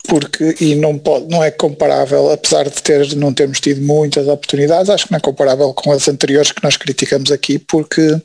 [0.08, 4.90] porque e não pode não é comparável apesar de ter não termos tido muitas oportunidades
[4.90, 8.20] acho que não é comparável com as anteriores que nós criticamos aqui porque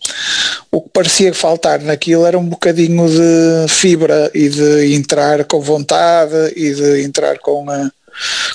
[0.72, 6.54] o que parecia faltar naquilo era um bocadinho de fibra e de entrar com vontade
[6.56, 7.92] e de entrar com a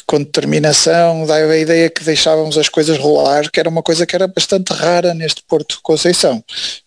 [0.07, 4.15] com determinação, dava a ideia que deixávamos as coisas rolar, que era uma coisa que
[4.15, 6.43] era bastante rara neste Porto Conceição,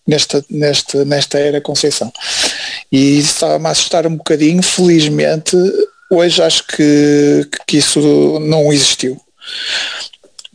[0.07, 2.11] nesta, neste, nesta era Conceição.
[2.91, 5.55] E estava-me a assustar um bocadinho, felizmente,
[6.09, 7.99] hoje acho que, que isso
[8.39, 9.19] não existiu.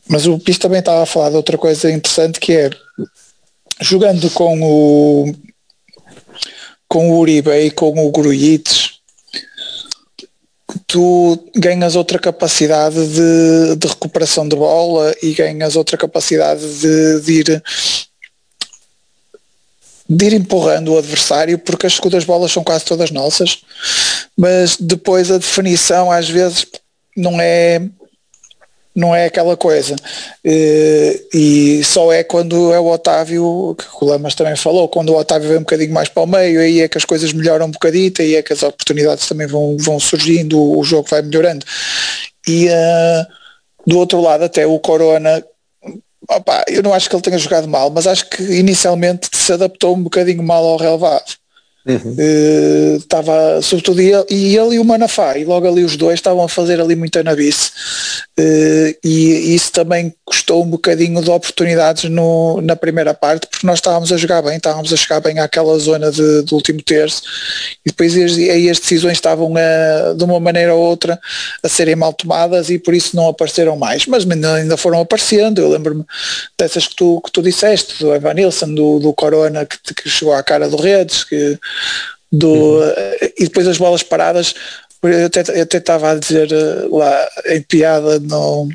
[0.08, 2.70] Mas o Pis também estava a falar de outra coisa interessante que é
[3.80, 5.34] jogando com o
[6.88, 8.95] com o Uribe e com o Grujic
[10.86, 17.32] tu ganhas outra capacidade de, de, recuperação de bola e ganhas outra capacidade de, de,
[17.32, 17.62] ir
[20.08, 23.62] de ir empurrando o adversário porque as segundas bolas são quase todas nossas.
[24.36, 26.66] Mas depois a definição às vezes
[27.16, 27.82] não é
[28.96, 29.94] não é aquela coisa.
[30.42, 35.16] Eh, e só é quando é o Otávio, que o Lamas também falou, quando o
[35.16, 37.70] Otávio vem um bocadinho mais para o meio, aí é que as coisas melhoram um
[37.70, 41.64] bocadito, aí é que as oportunidades também vão, vão surgindo, o jogo vai melhorando.
[42.48, 43.26] E uh,
[43.86, 45.44] do outro lado até o Corona,
[46.30, 49.94] opa, eu não acho que ele tenha jogado mal, mas acho que inicialmente se adaptou
[49.94, 51.34] um bocadinho mal ao relevado.
[51.88, 52.16] Uhum.
[52.18, 56.42] Uh, estava sobretudo ele, e ele e o Manafá e logo ali os dois estavam
[56.42, 57.70] a fazer ali muita nabice
[58.36, 63.78] uh, e isso também custou um bocadinho de oportunidades no, na primeira parte porque nós
[63.78, 67.22] estávamos a jogar bem, estávamos a chegar bem àquela zona de, do último terço
[67.86, 71.16] e depois aí as decisões estavam a, de uma maneira ou outra
[71.62, 75.68] a serem mal tomadas e por isso não apareceram mais, mas ainda foram aparecendo, eu
[75.68, 76.04] lembro-me
[76.58, 80.34] dessas que tu, que tu disseste, do Evan Nilsson, do, do Corona que, que chegou
[80.34, 81.56] à cara do Redes, que
[82.30, 82.92] do, uhum.
[83.38, 84.54] e depois as bolas paradas,
[85.02, 88.68] eu até, eu até estava a dizer eh, lá em piada no,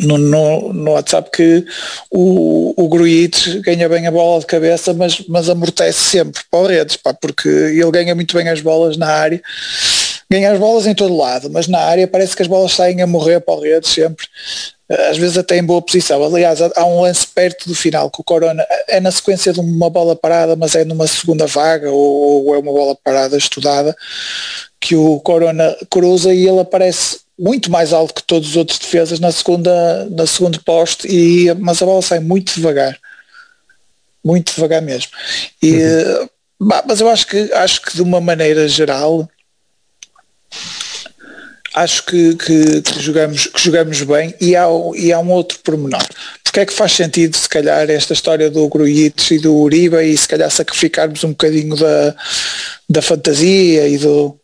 [0.00, 1.64] no, no, no WhatsApp que
[2.10, 6.66] o, o Gruitch ganha bem a bola de cabeça, mas, mas amortece sempre para o
[6.66, 9.42] Redes, pá, porque ele ganha muito bem as bolas na área,
[10.30, 13.06] ganha as bolas em todo lado, mas na área parece que as bolas saem a
[13.06, 14.26] morrer para o Redes sempre
[14.88, 16.22] às vezes até em boa posição.
[16.24, 19.90] Aliás, há um lance perto do final que o Corona é na sequência de uma
[19.90, 23.96] bola parada, mas é numa segunda vaga ou, ou é uma bola parada estudada
[24.80, 29.20] que o Corona cruza e ele aparece muito mais alto que todos os outros defesas
[29.20, 32.98] na segunda na segundo poste e mas a bola sai muito devagar
[34.24, 35.12] muito devagar mesmo
[35.62, 36.28] e uhum.
[36.60, 39.28] Bah, mas eu acho que acho que de uma maneira geral
[41.74, 46.04] acho que, que, que, jogamos, que jogamos bem e há, e há um outro pormenor.
[46.42, 50.16] Porque é que faz sentido se calhar esta história do Grujic e do Uribe e
[50.16, 52.14] se calhar sacrificarmos um bocadinho da,
[52.88, 54.34] da fantasia e do.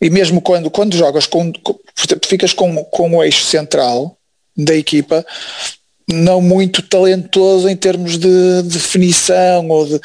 [0.00, 1.78] E mesmo quando, quando jogas com, com
[2.26, 4.16] ficas com, com o eixo central
[4.56, 5.24] da equipa,
[6.06, 10.00] não muito talentoso em termos de definição ou de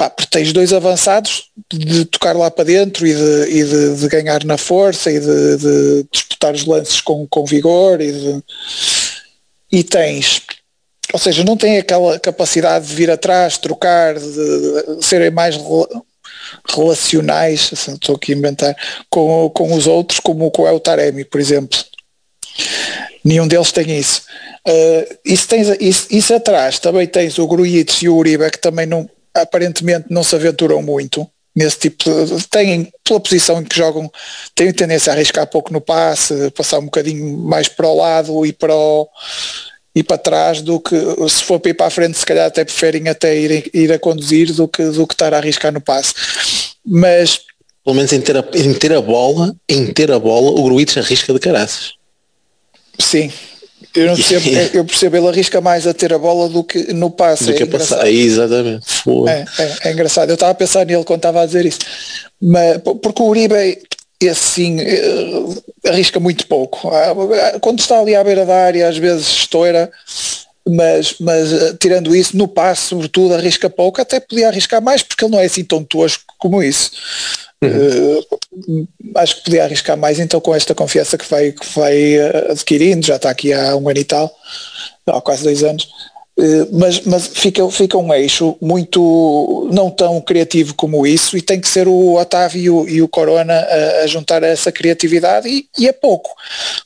[0.00, 4.08] pá, porque tens dois avançados de tocar lá para dentro e de, e de, de
[4.08, 8.42] ganhar na força e de, de, disputar os lances com, com vigor e,
[9.70, 10.40] e tens
[11.12, 15.58] ou seja, não tem aquela capacidade de vir atrás, trocar, de, de serem mais
[16.68, 18.76] relacionais, assim, estou aqui a inventar,
[19.10, 21.76] com, com os outros, como, com o Taremi, por exemplo.
[23.24, 24.22] Nenhum deles tem isso.
[24.64, 28.86] Uh, isso, tens, isso, isso atrás também tens o Grujic e o Uribe que também
[28.86, 34.10] não, aparentemente não se aventuram muito nesse tipo de, têm pela posição em que jogam
[34.54, 38.52] têm tendência a arriscar pouco no passe passar um bocadinho mais para o lado e
[38.52, 39.08] para o,
[39.94, 40.96] e para trás do que
[41.28, 43.98] se for para ir para a frente se calhar até preferem até ir, ir a
[43.98, 46.14] conduzir do que, do que estar a arriscar no passe.
[46.86, 47.40] Mas
[47.84, 50.96] pelo menos em ter a, em ter a bola em ter a bola o Gruitch
[50.96, 51.94] arrisca de caraças.
[52.98, 53.32] Sim
[53.94, 57.10] eu não percebo, eu percebo, ele arrisca mais a ter a bola do que no
[57.10, 57.44] passe.
[57.44, 58.86] Do que é a passar, exatamente.
[59.28, 61.80] É, é, é, engraçado, eu estava a pensar nele quando estava a dizer isso.
[62.40, 63.78] Mas, porque o Uribe,
[64.30, 64.78] assim,
[65.86, 66.88] arrisca muito pouco.
[66.88, 69.90] Ah, quando está ali à beira da área, às vezes estoura,
[70.66, 75.24] mas, mas eh, tirando isso, no passe, sobretudo, arrisca pouco, até podia arriscar mais, porque
[75.24, 76.90] ele não é assim tão tosco como isso.
[77.62, 78.20] Uhum.
[78.20, 82.52] Uh, acho que podia arriscar mais então com esta confiança que vai, que vai uh,
[82.52, 84.34] adquirindo, já está aqui há um ano e tal,
[85.06, 85.84] há quase dois anos,
[86.38, 91.60] uh, mas, mas fica, fica um eixo muito não tão criativo como isso e tem
[91.60, 95.92] que ser o Otávio e o Corona a, a juntar essa criatividade e, e, é
[95.92, 96.30] pouco.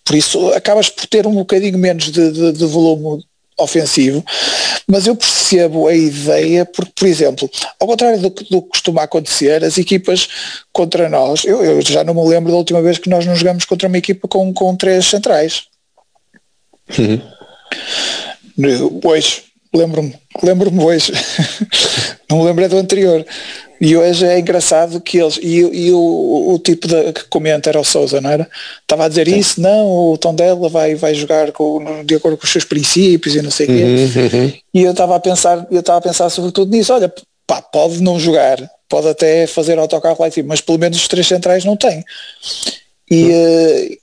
[0.05, 3.25] Por isso acabas por ter um bocadinho menos de, de, de volume
[3.59, 4.25] ofensivo,
[4.87, 9.03] mas eu percebo a ideia porque, por exemplo, ao contrário do que, do que costuma
[9.03, 10.29] acontecer, as equipas
[10.73, 13.65] contra nós, eu, eu, já não me lembro da última vez que nós nos jogamos
[13.65, 15.65] contra uma equipa com, com três centrais.
[16.99, 17.21] Uhum.
[19.05, 21.13] Hoje, lembro-me, lembro-me hoje,
[22.29, 23.25] não me lembro é do anterior.
[23.81, 27.81] E hoje é engraçado que eles, e, e o, o, tipo de, que comenta era
[27.81, 28.49] o Souza, não era?
[28.81, 29.39] Estava a dizer Sim.
[29.39, 33.35] isso, não, o tom dela vai, vai jogar com, de acordo com os seus princípios
[33.35, 33.85] e não sei o quê.
[33.85, 34.53] Uhum, uhum.
[34.73, 37.13] E eu estava a pensar, eu estava a pensar sobretudo nisso, olha,
[37.47, 41.09] pá, pode não jogar, pode até fazer autocarro lá em cima, mas pelo menos os
[41.09, 42.03] três centrais não tem.
[43.11, 43.97] E, uhum.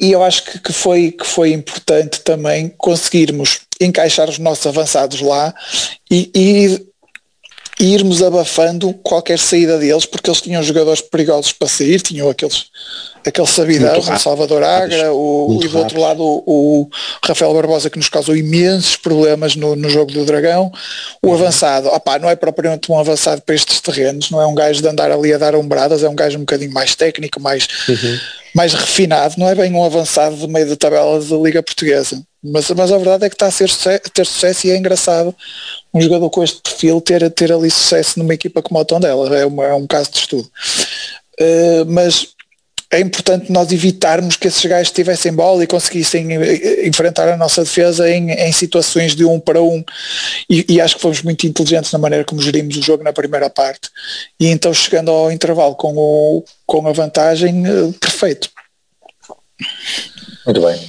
[0.00, 5.20] E eu acho que, que, foi, que foi importante também conseguirmos encaixar os nossos avançados
[5.20, 5.54] lá
[6.10, 6.90] e, e
[7.80, 12.66] e irmos abafando qualquer saída deles, porque eles tinham jogadores perigosos para sair, tinham aqueles
[13.28, 16.90] aquele sabidão, o Salvador Agra, o, e do outro lado o, o,
[17.24, 20.72] Rafael Barbosa que nos causou imensos problemas no, no jogo do Dragão,
[21.22, 21.34] o uhum.
[21.34, 24.88] avançado, opá, não é propriamente um avançado para estes terrenos, não é um gajo de
[24.88, 28.18] andar ali a dar umbradas, é um gajo um bocadinho mais técnico, mais, uhum.
[28.54, 32.22] mais refinado, não é bem um avançado de meio de tabela da Liga Portuguesa.
[32.42, 33.68] Mas, mas a verdade é que está a ser,
[34.14, 35.34] ter sucesso e é engraçado
[35.92, 39.44] um jogador com este perfil ter, ter ali sucesso numa equipa como o Tondela, é,
[39.44, 40.50] uma, é um caso de estudo.
[41.38, 42.28] Uh, mas
[42.92, 47.62] é importante nós evitarmos que esses gajos tivessem bola e conseguissem eh, enfrentar a nossa
[47.62, 49.84] defesa em, em situações de um para um
[50.48, 53.48] e, e, acho que fomos muito inteligentes na maneira como gerimos o jogo na primeira
[53.48, 53.88] parte
[54.40, 58.50] e então chegando ao intervalo com, o, com a vantagem, uh, perfeito.
[60.44, 60.80] Muito bem.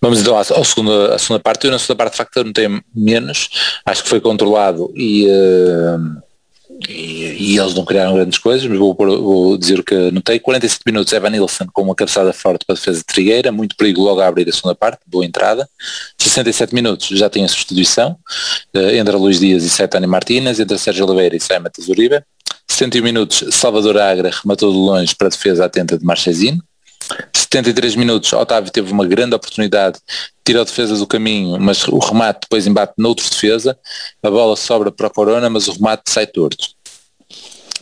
[0.00, 1.66] Vamos então à, à, segunda, à segunda parte.
[1.66, 3.50] Eu na segunda parte de facto notei menos.
[3.84, 6.23] Acho que foi controlado e, uh,
[6.88, 10.38] e, eles não criaram grandes coisas, mas vou, vou dizer o que notei.
[10.38, 14.02] 47 minutos Evan Nilsson com uma cabeçada forte para a defesa de Trigueira, muito perigo
[14.02, 15.68] logo a abrir a segunda parte, boa entrada.
[16.18, 18.18] 67 minutos já tem a substituição
[18.74, 22.22] uh, entre Luís Dias e Setani Martínez, entre Sérgio Oliveira e Sai Matheus Uribe.
[22.68, 26.62] 71 minutos Salvador Agra rematou de longe para a defesa atenta de Marchesino.
[27.32, 29.98] 73 minutos, Otávio teve uma grande oportunidade,
[30.44, 33.78] tira a defesa do caminho, mas o remate depois embate noutro defesa,
[34.22, 36.68] a bola sobra para a Corona, mas o remate sai torto.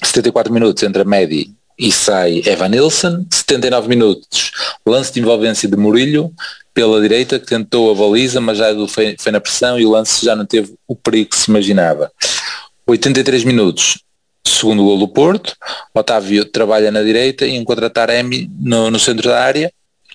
[0.03, 4.51] 74 minutos entre a Medi e sai Evan Nilsson, 79 minutos,
[4.87, 6.33] lance de envolvência de Murilho
[6.75, 10.35] pela direita, que tentou a baliza, mas já foi na pressão e o lance já
[10.35, 12.11] não teve o perigo que se imaginava.
[12.87, 14.03] 83 minutos,
[14.63, 15.57] segundo gol do Porto,
[15.93, 19.73] Otávio trabalha na direita e encontra Taremi no, no centro da área,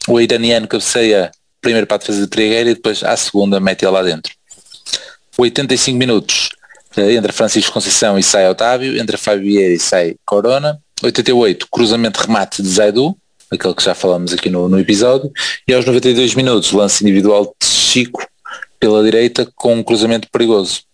[0.08, 1.32] o iraniano cabeceia
[1.62, 4.34] primeiro para a defesa de Trigueira e depois à segunda mete ele lá dentro.
[5.38, 6.50] 85 minutos,
[6.98, 10.80] Uh, entra Francisco Conceição e sai Otávio, entra Vieira e sai Corona.
[11.04, 13.16] 88, cruzamento remate de Zaidu,
[13.52, 15.32] aquele que já falamos aqui no, no episódio,
[15.68, 18.28] e aos 92 minutos, lance individual de Chico
[18.80, 20.87] pela direita com um cruzamento perigoso.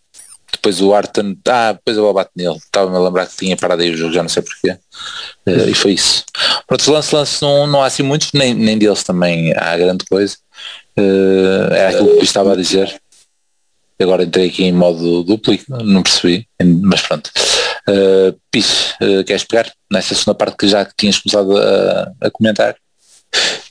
[0.64, 3.92] Depois o Arton, ah, depois eu bate nele, estava-me a lembrar que tinha parado aí
[3.92, 6.24] o jogo, já não sei porquê, uh, e foi isso.
[6.66, 10.38] Pronto, lance, lance não, não há assim muitos, nem, nem deles também há grande coisa,
[10.98, 12.98] uh, é aquilo que eu estava a dizer.
[14.02, 15.54] Agora entrei aqui em modo duplo,
[15.84, 16.48] não percebi,
[16.82, 17.30] mas pronto.
[17.90, 22.78] Uh, Pis, uh, queres pegar nessa segunda parte que já tinhas começado a, a comentar?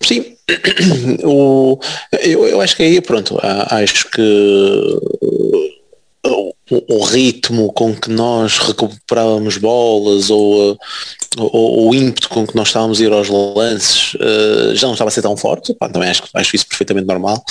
[0.02, 0.36] Sim,
[1.24, 1.78] o,
[2.20, 5.00] eu, eu acho que aí pronto, acho que
[6.70, 10.78] o, o, ritmo com que nós recuperávamos bolas ou,
[11.36, 15.08] ou, o ímpeto com que nós estávamos a ir aos lances uh, já não estava
[15.08, 17.42] a ser tão forte, Pá, também acho, acho isso perfeitamente normal.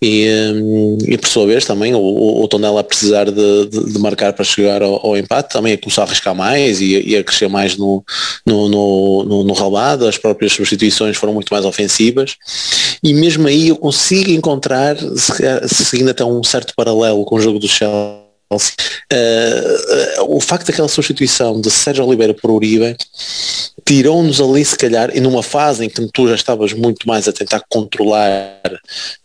[0.00, 3.98] E, um, e por sua vez também o, o Tondela a precisar de, de, de,
[3.98, 7.22] marcar para chegar ao, ao, empate também a começar a arriscar mais e, e a
[7.22, 8.02] crescer mais no,
[8.46, 12.36] no, no, no, no roubado, as próprias substituições foram muito mais ofensivas.
[13.02, 14.96] E mesmo aí eu consigo encontrar,
[15.66, 21.60] seguindo até um certo paralelo com o jogo do Chelsea Uh, o facto daquela substituição
[21.60, 22.96] de Sérgio Oliveira por Uribe
[23.84, 27.32] tirou-nos ali se calhar e numa fase em que tu já estavas muito mais a
[27.32, 28.60] tentar controlar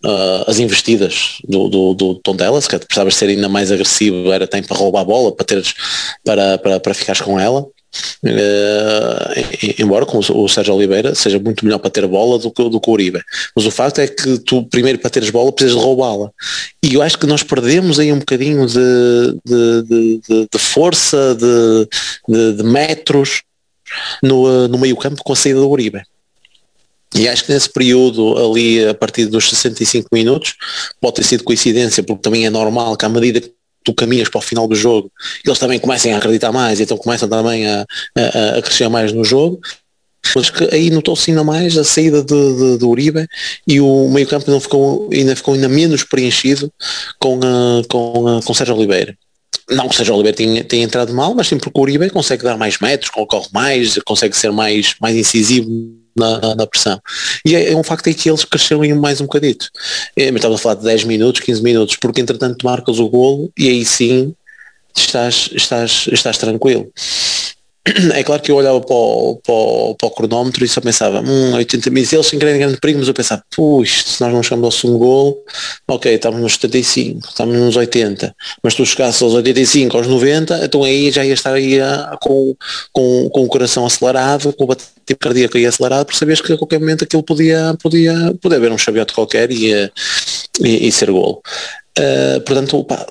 [0.04, 4.68] uh, as investidas do, do, do Tondela, se precisavas ser ainda mais agressivo, era tempo
[4.68, 5.74] para roubar a bola, para teres
[6.24, 7.66] para, para, para ficares com ela
[8.24, 12.80] Uh, embora com o, Sérgio Oliveira seja muito melhor para ter bola do que, do
[12.80, 13.22] que o Uribe.
[13.56, 16.30] Mas o facto é que tu primeiro para teres bola precisas de roubá-la.
[16.84, 22.64] E eu acho que nós perdemos aí um bocadinho de, de, de, de força, de,
[22.64, 23.42] metros
[24.22, 26.02] no, no meio campo com a saída do Uribe.
[27.16, 30.56] E acho que nesse período ali a partir dos 65 minutos
[31.02, 33.52] pode ter sido coincidência porque também é normal que à medida que
[33.90, 35.12] tu caminhas para o final do jogo,
[35.46, 37.86] eles também comecem a acreditar mais, então começam também a,
[38.16, 39.60] a, a crescer mais no jogo.
[40.36, 43.26] Mas que aí notou-se ainda mais a saída de, de, de Uribe
[43.66, 46.72] e o meio campo não ficou, ainda ficou ainda menos preenchido
[47.18, 49.18] com, a, com, a, com Sérgio Oliveira.
[49.70, 52.58] Não que Sérgio Oliveira tenha, tenha entrado mal, mas sim porque o Uribe consegue dar
[52.58, 55.70] mais metros, corre mais, consegue ser mais, mais incisivo
[56.20, 57.02] na, na, pressão.
[57.46, 59.70] E é, é, um facto é que eles cresceram mais um bocadito.
[60.16, 63.52] É, mas estava a falar de 10 minutos, 15 minutos, porque entretanto marcas o golo
[63.58, 64.36] e aí sim
[64.96, 66.92] estás, estás, estás tranquilo.
[68.14, 71.22] É claro que eu olhava para o, para o, para o cronómetro e só pensava,
[71.22, 74.44] hum, 80 mil, eles sem grande, grande perigo, mas eu pensava, puxa, se nós não
[74.44, 75.44] chegamos ao segundo gol,
[75.88, 80.84] ok, estamos nos 75, estamos nos 80, mas tu chegasses aos 85, aos 90, então
[80.84, 82.56] aí já ia estar aí a, com,
[82.92, 86.58] com, com o coração acelerado, com o batimento cardíaco aí acelerado, porque sabias que a
[86.58, 89.74] qualquer momento aquilo podia, podia, podia haver um chaveote qualquer e,
[90.62, 91.42] e, e ser golo.
[91.98, 93.06] Uh, portanto, pá,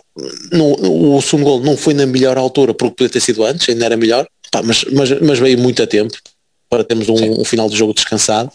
[0.50, 3.84] no, o segundo gol não foi na melhor altura porque podia ter sido antes, ainda
[3.84, 6.16] era melhor, Pá, mas, mas, mas veio muito a tempo.
[6.70, 8.52] Para termos um, um, final de jogo descansado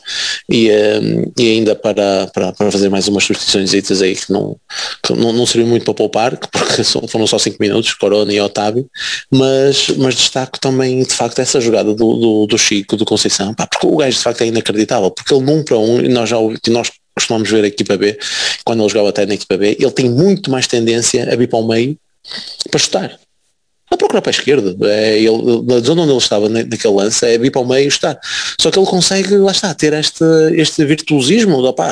[0.48, 4.56] e, um, e ainda para, para, para, fazer mais umas substituições aí que não,
[5.02, 8.88] que não, não serviu muito para poupar, porque foram só 5 minutos, Corona e Otávio,
[9.32, 13.66] mas, mas destaco também de facto essa jogada do, do, do Chico, do Conceição, pá,
[13.66, 16.38] porque o gajo de facto é inacreditável, porque ele num para um, e nós já
[16.68, 18.20] nós costumamos ver a equipa B,
[18.64, 21.58] quando ele jogava até na equipa B, ele tem muito mais tendência a vir para
[21.58, 21.98] o meio
[22.70, 23.20] para chutar
[23.94, 24.76] a procurar para a esquerda.
[24.90, 28.20] É, ele, na zona onde ele estava naquele lance é vir para o meio está.
[28.60, 30.24] Só que ele consegue, lá está, ter este,
[30.54, 31.92] este virtuosismo, opá,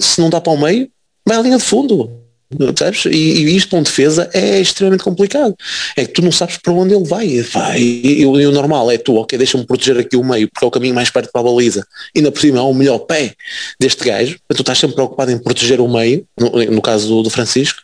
[0.00, 0.88] se não dá para o meio,
[1.26, 2.27] vai à linha de fundo.
[2.76, 3.04] Sabes?
[3.04, 5.54] E, e isto com defesa é extremamente complicado.
[5.96, 7.42] É que tu não sabes para onde ele vai.
[7.42, 10.68] vai e, e, o normal é tu, ok, deixa-me proteger aqui o meio, porque é
[10.68, 11.86] o caminho mais perto para a baliza.
[12.14, 13.34] E ainda por cima há o melhor pé
[13.78, 14.38] deste gajo.
[14.48, 17.80] Tu estás sempre preocupado em proteger o meio, no, no caso do, do, Francisco,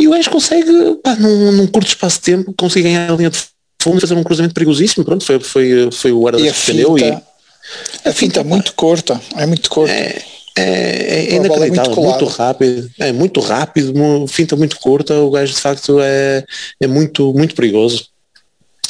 [0.00, 0.70] e o gajo consegue,
[1.02, 3.38] pá, num, num curto espaço de tempo, conseguir ganhar a linha de
[3.82, 5.04] fundo e fazer um cruzamento perigosíssimo.
[5.04, 6.96] Pronto, foi, foi, foi o guarda que defendeu.
[6.96, 7.10] E,
[8.04, 9.92] a finta é muito curta, é muito curta.
[9.92, 10.22] É,
[10.56, 15.54] é, é, inacreditável, é muito, muito, rápido, é muito rápido, finta muito curta, o gajo
[15.54, 16.44] de facto é,
[16.80, 18.08] é muito, muito perigoso.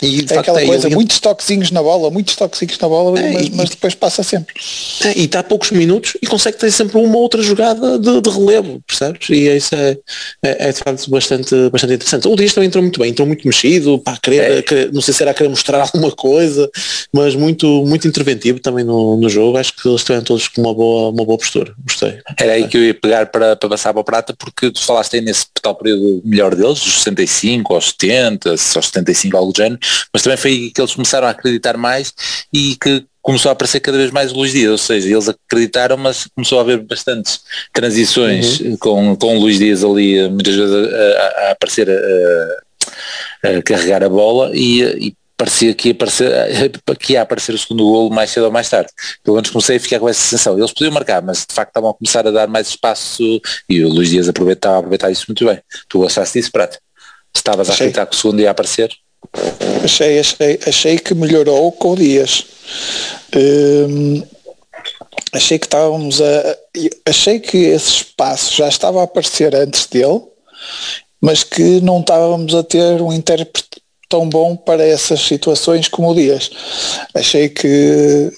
[0.03, 3.51] E, é aquela coisa, muitos toquezinhos na bola, muitos toquezinhos na bola, é, mas, e,
[3.53, 4.55] mas, depois passa sempre.
[5.05, 8.30] É, e está a poucos minutos e consegue ter sempre uma outra jogada de, de
[8.30, 9.28] relevo, percebes?
[9.30, 9.97] E isso é,
[10.42, 12.28] é, é, de facto bastante, bastante interessante.
[12.28, 14.62] O Dias também entrou muito bem, entrou muito mexido, para querer, é.
[14.62, 16.70] querer, não sei se era a querer mostrar alguma coisa,
[17.12, 19.57] mas muito, muito interventivo também no, no jogo.
[19.57, 21.72] Acho que eles estiveram todos com uma boa, uma boa postura.
[21.84, 22.18] Gostei.
[22.38, 25.16] Era aí que eu ia pegar para, para passar para a prata, porque tu falaste
[25.16, 29.86] aí nesse tal período melhor deles, dos 65 aos 70, aos 75, algo do género
[30.12, 32.12] mas também foi que eles começaram a acreditar mais
[32.53, 35.97] e que começou a aparecer cada vez mais o Luís Dias, ou seja, eles acreditaram,
[35.97, 37.41] mas começou a haver bastantes
[37.72, 38.76] transições uhum.
[38.76, 44.05] com, com o Luís Dias ali, muitas vezes a, a, a aparecer a, a carregar
[44.05, 48.30] a bola e, e parecia que ia, aparecer, que ia aparecer o segundo golo mais
[48.30, 48.91] cedo ou mais tarde.
[49.22, 50.57] Pelo menos comecei a ficar com essa sensação.
[50.57, 53.22] Eles podiam marcar, mas de facto estavam a começar a dar mais espaço
[53.68, 55.61] e o Luís Dias aproveitava aproveitar isso muito bem.
[55.89, 56.78] Tu gostaste disso, Prato?
[57.34, 58.91] Estavas a acreditar que o segundo ia aparecer?
[59.85, 62.47] Achei, achei, achei que melhorou com o Dias.
[63.35, 64.23] Hum,
[65.33, 66.57] achei que estávamos a.
[67.07, 70.23] Achei que esse espaço já estava a aparecer antes dele,
[71.21, 73.66] mas que não estávamos a ter um intérprete
[74.09, 76.51] tão bom para essas situações como o Dias.
[77.15, 78.33] Achei que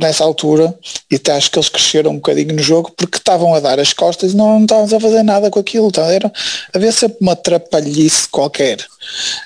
[0.00, 0.74] nessa altura,
[1.10, 3.92] e até acho que eles cresceram um bocadinho no jogo porque estavam a dar as
[3.92, 5.88] costas e não, não a fazer nada com aquilo.
[5.88, 6.32] Então, era,
[6.72, 8.78] havia sempre uma trapalhice qualquer.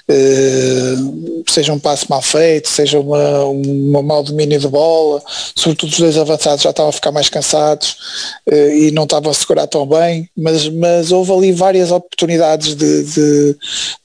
[0.08, 5.22] Uh, seja um passo mal feito, seja uma, uma mau domínio de bola,
[5.56, 7.96] sobretudo os dois avançados já estavam a ficar mais cansados
[8.50, 13.04] uh, e não estavam a segurar tão bem, mas, mas houve ali várias oportunidades de,
[13.04, 13.56] de,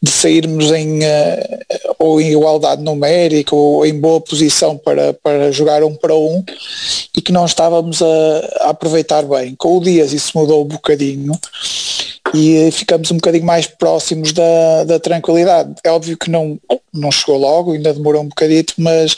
[0.02, 1.51] de sairmos em uh,
[1.98, 6.44] ou em igualdade numérica ou em boa posição para, para jogar um para um
[7.16, 8.06] e que não estávamos a,
[8.62, 9.56] a aproveitar bem.
[9.56, 11.34] Com o Dias isso mudou um bocadinho
[12.34, 15.76] e ficamos um bocadinho mais próximos da, da tranquilidade.
[15.84, 16.60] É óbvio que não,
[16.94, 19.16] não chegou logo, ainda demorou um bocadito, mas,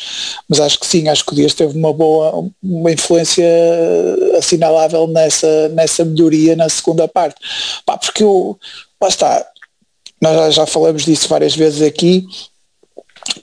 [0.50, 3.46] mas acho que sim, acho que o Dias teve uma boa, uma influência
[4.38, 7.36] assinalável nessa, nessa melhoria na segunda parte.
[7.86, 8.58] Pá, porque o,
[9.02, 9.46] lá está,
[10.24, 12.26] nós já, falamos disso várias vezes aqui,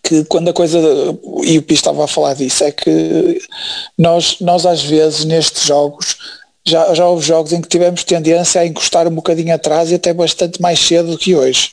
[0.02, 0.78] que quando a coisa,
[1.44, 3.38] e o Pi estava a falar disso, é que
[3.98, 6.16] nós, nós às vezes nestes jogos
[6.66, 10.14] já, já houve jogos em que tivemos tendência a encostar um bocadinho atrás e até
[10.14, 11.72] bastante mais cedo do que hoje.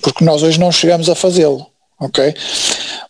[0.00, 1.66] Porque nós hoje não chegamos a fazê-lo,
[1.98, 2.32] ok?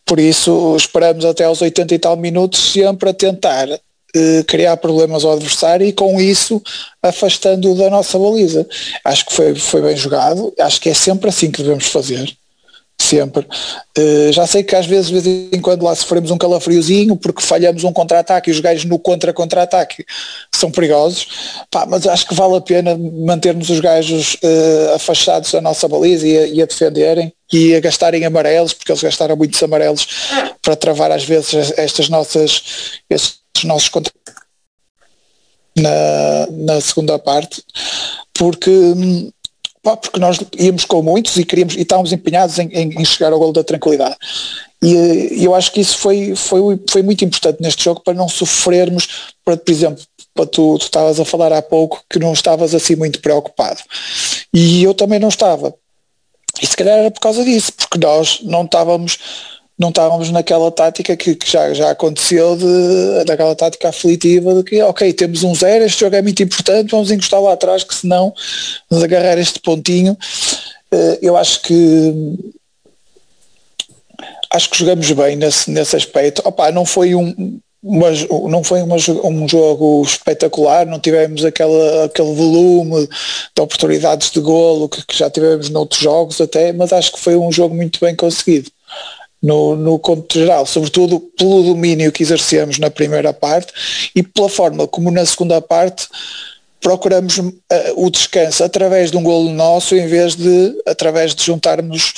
[0.06, 3.68] Por isso esperamos até aos 80 e tal minutos sempre a tentar
[4.14, 6.62] eh, criar problemas ao adversário e com isso
[7.02, 8.66] afastando-o da nossa baliza.
[9.04, 12.36] Acho que foi, foi bem jogado, acho que é sempre assim que devemos fazer
[13.00, 13.46] sempre.
[13.98, 17.42] Uh, já sei que às vezes, de vez em quando lá sofremos um calafriozinho porque
[17.42, 20.04] falhamos um contra-ataque e os gajos no contra-contra-ataque
[20.54, 21.26] são perigosos,
[21.70, 26.26] Pá, mas acho que vale a pena mantermos os gajos uh, afastados da nossa baliza
[26.26, 30.06] e a, e a, defenderem e a gastarem amarelos, porque eles gastaram muitos amarelos
[30.62, 32.62] para travar às vezes estas nossas,
[33.08, 34.12] estes nossos contra
[35.76, 37.62] na, na segunda parte,
[38.34, 39.30] porque hum,
[39.82, 43.32] Pá, porque nós íamos com muitos e queríamos e estávamos empenhados em, em, em chegar
[43.32, 44.16] ao gol da tranquilidade.
[44.82, 49.32] E eu acho que isso foi, foi, foi muito importante neste jogo para não sofrermos,
[49.44, 50.04] para, por exemplo,
[50.34, 53.80] para tu, tu estavas a falar há pouco que não estavas assim muito preocupado.
[54.52, 55.74] E eu também não estava.
[56.60, 59.18] E se calhar era por causa disso, porque nós não estávamos
[59.80, 64.82] não estávamos naquela tática que, que, já, já aconteceu, de, daquela tática aflitiva de que,
[64.82, 68.34] ok, temos um zero, este jogo é muito importante, vamos encostar lá atrás, que senão
[68.90, 70.12] vamos agarrar este pontinho.
[70.92, 72.14] Uh, eu acho que
[74.52, 76.42] acho que jogamos bem nesse, nesse aspecto.
[76.44, 78.08] Opa, não foi um, uma,
[78.50, 84.90] não foi uma, um jogo espetacular, não tivemos aquela, aquele volume de oportunidades de golo
[84.90, 88.14] que, que já tivemos noutros jogos até, mas acho que foi um jogo muito bem
[88.14, 88.70] conseguido
[89.42, 93.72] no, no conto geral, sobretudo pelo domínio que exercemos na primeira parte
[94.14, 96.06] e pela forma como na segunda parte
[96.80, 97.54] procuramos uh,
[97.96, 102.14] o descanso através de um golo nosso em vez de através de juntarmos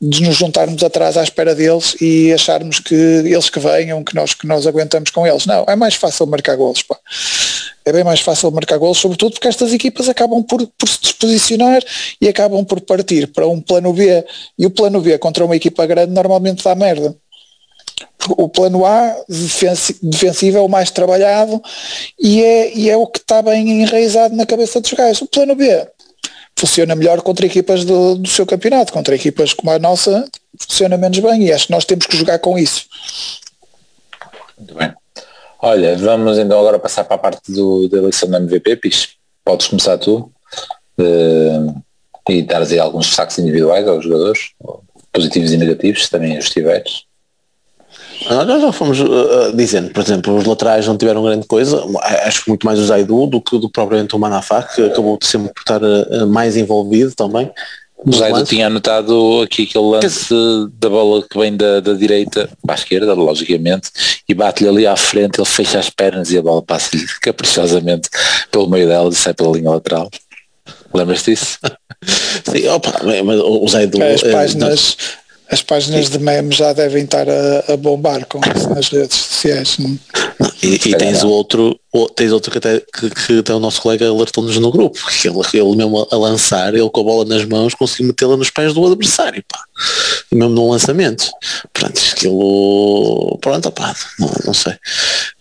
[0.00, 4.34] de nos juntarmos atrás à espera deles e acharmos que eles que venham, que nós,
[4.34, 5.46] que nós aguentamos com eles.
[5.46, 6.82] Não, é mais fácil marcar golos.
[6.82, 6.98] Pá.
[7.86, 11.82] É bem mais fácil marcar golos, sobretudo porque estas equipas acabam por, por se disposicionar
[12.18, 14.24] e acabam por partir para um plano B.
[14.58, 17.14] E o plano B contra uma equipa grande normalmente dá merda.
[18.38, 19.14] O plano A,
[20.02, 21.62] defensivo, é o mais trabalhado
[22.18, 25.20] e é, e é o que está bem enraizado na cabeça dos gajos.
[25.20, 25.86] O plano B
[26.56, 30.26] funciona melhor contra equipas do, do seu campeonato, contra equipas como a nossa
[30.58, 32.86] funciona menos bem e acho que nós temos que jogar com isso.
[34.56, 34.94] Muito bem.
[35.66, 39.14] Olha, vamos então agora passar para a parte do, da eleição da MVP, Pis.
[39.42, 40.30] Podes começar tu
[41.00, 41.82] uh,
[42.28, 44.50] e dar aí alguns destaques individuais aos jogadores,
[45.10, 47.04] positivos e negativos, se também os tiveres.
[48.28, 51.82] Nós já fomos uh, dizendo, por exemplo, os laterais não tiveram grande coisa,
[52.26, 55.26] acho que muito mais o Zaidu do que do propriamente o Manafá, que acabou de
[55.26, 57.50] sempre por estar uh, mais envolvido também.
[58.06, 60.34] O Zaidu tinha anotado aqui aquele lance
[60.78, 63.90] da bola que vem da, da direita para a esquerda, logicamente,
[64.28, 68.10] e bate-lhe ali à frente, ele fecha as pernas e a bola passa-lhe caprichosamente
[68.50, 70.10] pelo meio dela e sai pela linha lateral.
[70.92, 71.58] Lembras-te disso?
[72.44, 72.92] Sim, opa,
[73.24, 73.98] mas o Zaidu...
[74.02, 74.96] As páginas,
[75.50, 79.78] as páginas de memes já devem estar a, a bombar com isso nas redes sociais.
[79.78, 79.98] Não,
[80.62, 83.80] e, e tens o outro, o, tens outro que até, que, que até o nosso
[83.80, 87.24] colega alertou-nos no grupo, que ele, ele mesmo a, a, lançar, ele com a bola
[87.24, 89.58] nas mãos conseguiu metê-la nos pés do adversário, pá.
[90.32, 91.30] mesmo no lançamento.
[91.72, 94.74] Portanto, aquilo, pronto, pá, não, não sei.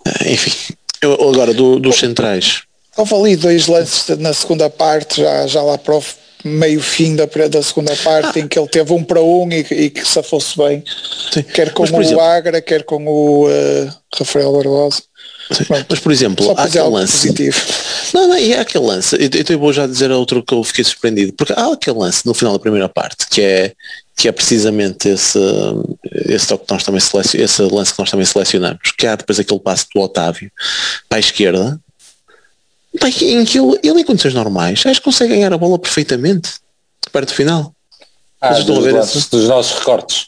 [0.05, 2.63] Eh, enfim, eu, agora do, dos centrais.
[2.95, 6.03] Houve ali dois lances na segunda parte, já, já lá para o
[6.43, 8.41] meio fim da, da segunda parte, ah.
[8.41, 10.83] em que ele teve um para um e, e que se fosse bem,
[11.31, 11.43] Sim.
[11.43, 15.03] quer com mas, o exemplo, Agra, quer com o uh, Rafael Barbosa.
[15.89, 17.27] Mas por exemplo, há aquele lance.
[17.27, 17.59] Positivo.
[18.13, 20.83] Não, não, e há aquele lance, eu, eu vou já dizer outro que eu fiquei
[20.83, 23.73] surpreendido, porque há aquele lance no final da primeira parte, que é,
[24.15, 25.39] que é precisamente esse,
[26.27, 29.87] esse, que nós também esse lance que nós também selecionamos, que há depois aquele passo
[29.93, 30.51] do Otávio
[31.09, 31.79] para a esquerda,
[32.93, 36.51] em que ele, ele em condições normais, acho que consegue ganhar a bola perfeitamente,
[37.11, 37.73] perto do final.
[38.39, 40.27] Ah, dos, dos nossos recortes.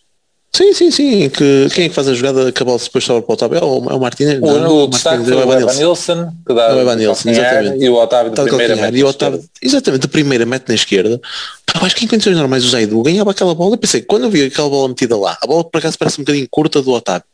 [0.56, 1.30] Sim, sim, sim.
[1.30, 3.58] Que, quem é que faz a jogada que a bola depois sobra para o Otávio?
[3.58, 4.40] É o, é o Martínez?
[4.42, 7.84] O, não, o, o destaque foi o Evan Nilsson, que dá o Evan Nilsson, exatamente.
[7.84, 11.20] E o Otávio de primeira mete e o Otávio, Exatamente, de primeira mete na esquerda.
[11.66, 14.30] Pá, acho que em condições normais o Zaidu ganhava aquela bola e pensei, quando eu
[14.30, 17.26] vi aquela bola metida lá, a bola por acaso parece um bocadinho curta do Otávio.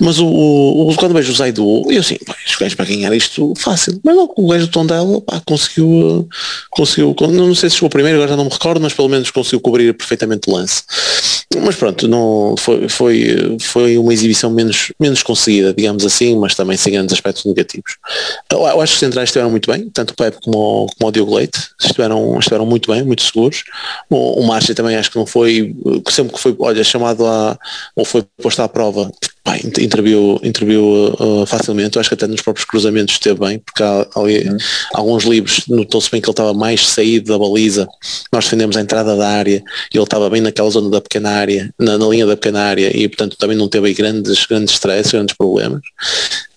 [0.00, 3.52] Mas o, o, quando vejo o Zaidu, eu assim, pá, os gajos para ganhar isto
[3.58, 4.00] fácil.
[4.04, 6.28] Mas não, o gajo do Tondela pá, conseguiu,
[6.70, 9.58] conseguiu, não sei se chegou primeiro, agora já não me recordo, mas pelo menos conseguiu
[9.58, 10.84] cobrir perfeitamente o lance.
[11.60, 16.76] Mas pronto, não, foi, foi, foi uma exibição menos, menos conseguida, digamos assim, mas também
[16.76, 17.96] sem grandes aspectos negativos.
[18.50, 21.12] Eu, eu acho que os centrais estiveram muito bem, tanto o Pepe como, como o
[21.12, 23.64] Diogo Leite, estiveram, estiveram muito bem, muito seguros.
[24.10, 25.74] O, o Marcha também acho que não foi,
[26.10, 27.58] sempre que foi, olha, chamado a,
[27.96, 29.10] ou foi posto à prova,
[29.44, 33.82] pá, interviu, interviu uh, facilmente, eu acho que até nos próprios cruzamentos esteve bem, porque
[33.82, 34.56] há, ali, uhum.
[34.94, 37.86] alguns livros notou-se bem que ele estava mais saído da baliza,
[38.32, 39.62] nós defendemos a entrada da área,
[39.92, 42.96] e ele estava bem naquela zona da pequena área, na, na linha da pequena área,
[42.96, 45.82] e portanto também não teve aí grandes, grandes stress, grandes problemas.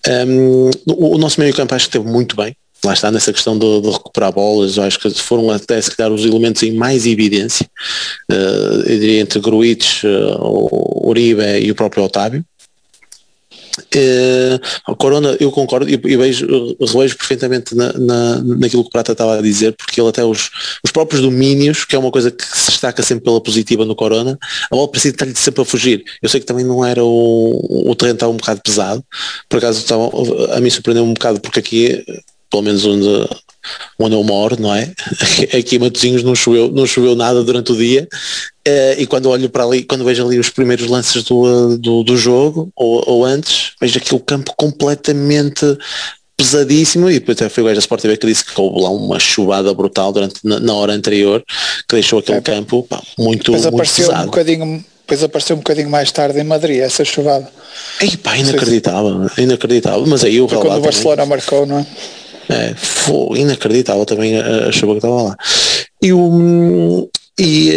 [0.08, 3.58] Um, o, o nosso meio campo acho que esteve muito bem, lá está nessa questão
[3.58, 7.68] de, de, recuperar bolas, acho que foram até se calhar os elementos em mais evidência,
[8.32, 12.46] uh, eu diria entre Gruites, uh, o Uribe e o próprio Otávio,
[13.96, 16.48] Uh, Corona, eu concordo e, vejo,
[16.80, 20.50] revejo perfeitamente na, na, naquilo que o Prata estava a dizer, porque ele até os,
[20.84, 24.38] os próprios domínios, que é uma coisa que se destaca sempre pela positiva no Corona,
[24.72, 26.04] a bola precisa estar-lhe sempre a fugir.
[26.22, 29.04] Eu sei que também não era o, o terreno estava um bocado pesado,
[29.48, 30.10] por acaso estava,
[30.56, 32.04] a mim surpreendeu um bocado porque aqui,
[32.50, 33.28] pelo menos onde
[34.00, 34.92] onde eu moro, não é?
[35.58, 38.08] Aqui em Matosinhos não choveu, não choveu nada durante o dia
[38.68, 42.18] uh, e quando olho para ali, quando vejo ali os primeiros lances do, do, do
[42.18, 45.66] jogo ou, ou, antes, vejo aquele campo completamente
[46.38, 49.20] pesadíssimo e até foi o gajo da Sport TV que disse que houve lá uma
[49.20, 51.44] chuvada brutal durante, na, na hora anterior
[51.88, 54.24] que deixou aquele é, campo pá, muito, muito pesado.
[54.24, 57.50] Um bocadinho depois apareceu um bocadinho mais tarde em Madrid, essa chuvada.
[58.02, 60.06] Ei, pá, inacreditável, inacreditável.
[60.06, 61.30] Mas aí o Foi quando o Barcelona também.
[61.30, 61.88] marcou, não é?
[62.50, 65.38] É, foi inacreditável também a, a chuva que estava lá.
[66.02, 67.70] E o, e,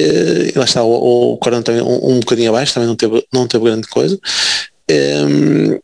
[0.54, 3.46] e lá está, o, o Corona também um, um bocadinho abaixo, também não teve, não
[3.46, 4.18] teve grande coisa.
[4.90, 5.78] Um,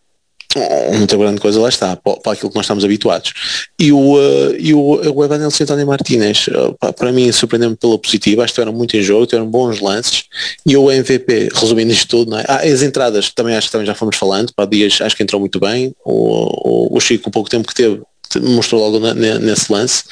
[0.98, 3.32] não teve grande coisa, lá está, para, para, aquilo que nós estamos habituados.
[3.78, 4.80] E o, uh, e o,
[5.14, 9.02] o Evangelho António Martínez, uh, para mim, surpreendeu-me pela positiva, acho que tiveram muito em
[9.02, 10.24] jogo, tiveram bons lances,
[10.64, 12.44] e o MVP, resumindo isto tudo, não é?
[12.48, 15.40] ah, as entradas, também acho que também já fomos falando, para dias acho que entrou
[15.40, 18.00] muito bem, o, o, o Chico, o pouco tempo que teve,
[18.42, 20.04] mostrou logo na, nesse lance.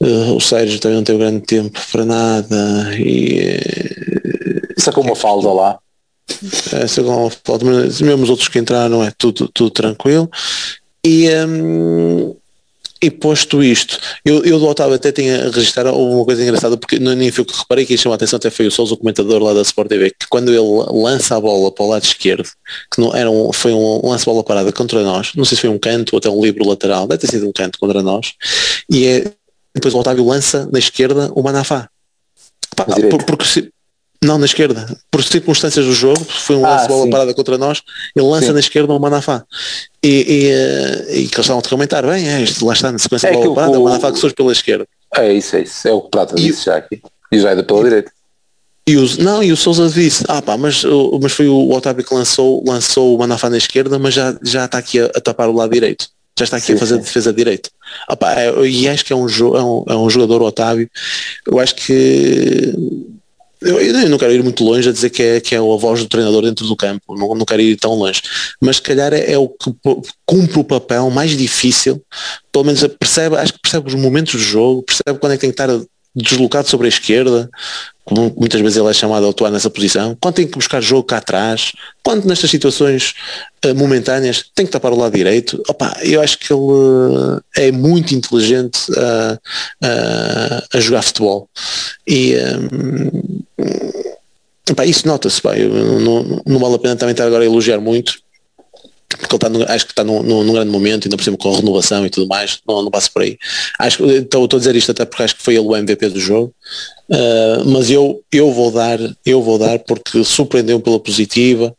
[0.00, 3.58] Uh, o Sérgio também não teve grande tempo para nada e
[4.76, 5.78] sacou uma falda lá.
[6.72, 10.30] É, sacou uma falda, mas mesmo os outros que entraram é tudo, tudo tranquilo.
[11.04, 12.36] E, um,
[13.02, 17.30] e posto isto, eu, eu do Otávio até tinha registrado uma coisa engraçada, porque nem
[17.30, 19.52] foi o que reparei que chamou a atenção, até foi o Sousa, o comentador lá
[19.52, 20.60] da Sport TV, que quando ele
[21.02, 22.48] lança a bola para o lado esquerdo,
[22.92, 25.70] que não era um, foi um lance bola parada contra nós, não sei se foi
[25.70, 28.32] um canto ou até um livro lateral, deve ter sido um canto contra nós,
[28.90, 29.32] e é,
[29.74, 31.88] depois o Otávio lança na esquerda o Manafá.
[32.74, 33.70] Pá, por, porque se,
[34.22, 34.86] não, na esquerda.
[35.10, 37.82] Por circunstâncias do jogo, foi um lance ah, de bola parada contra nós,
[38.14, 38.52] ele lança sim.
[38.52, 39.44] na esquerda o Manafá.
[40.02, 42.98] E, e, eh, e, que eles estavam a comentar, bem, é, isto lá está na
[42.98, 44.86] sequência é de bola parada, o, o Manafá que surge pela esquerda.
[45.14, 45.88] É isso, é isso.
[45.88, 47.00] É o que Prata disse já aqui.
[47.32, 48.12] E já é pela direita.
[48.88, 50.84] E o, não, e o Souza disse, ah pá, mas,
[51.20, 54.78] mas foi o Otávio que lançou, lançou o Manafá na esquerda, mas já, já está
[54.78, 56.08] aqui a, a tapar o lado direito.
[56.38, 57.00] Já está aqui sim, a fazer sim.
[57.00, 57.70] defesa direito.
[58.06, 60.88] Ah, pá, é, e acho que é um, é, um, é um jogador Otávio.
[61.46, 62.74] Eu acho que
[63.60, 66.00] eu, eu, não quero ir muito longe a dizer que é, que é a voz
[66.00, 68.22] do treinador dentro do campo, não, não quero ir tão longe,
[68.60, 69.74] mas se calhar é, é o que
[70.24, 72.02] cumpre o papel mais difícil,
[72.52, 75.50] pelo menos percebe, acho que percebe os momentos do jogo, percebe quando é que tem
[75.50, 75.70] que estar
[76.16, 77.50] deslocado sobre a esquerda,
[78.06, 81.02] como muitas vezes ele é chamado a atuar nessa posição, quando tem que buscar jogo
[81.02, 83.14] cá atrás, quando nestas situações
[83.64, 87.70] uh, momentâneas tem que tapar o lado direito, opa, eu acho que ele uh, é
[87.72, 89.38] muito inteligente a,
[90.72, 91.48] a jogar futebol.
[92.06, 93.42] E um,
[94.70, 95.42] opa, isso nota-se,
[96.00, 98.20] não, não vale a pena também estar agora a elogiar muito,
[99.08, 101.56] porque ele está no, acho que está num, grande momento, ainda por cima com a
[101.56, 103.38] renovação e tudo mais, não, não passa por aí.
[103.78, 106.20] Acho estou, estou a dizer isto até porque acho que foi ele o MVP do
[106.20, 106.54] jogo,
[107.10, 111.74] uh, mas eu, eu vou dar, eu vou dar porque surpreendeu pela positiva,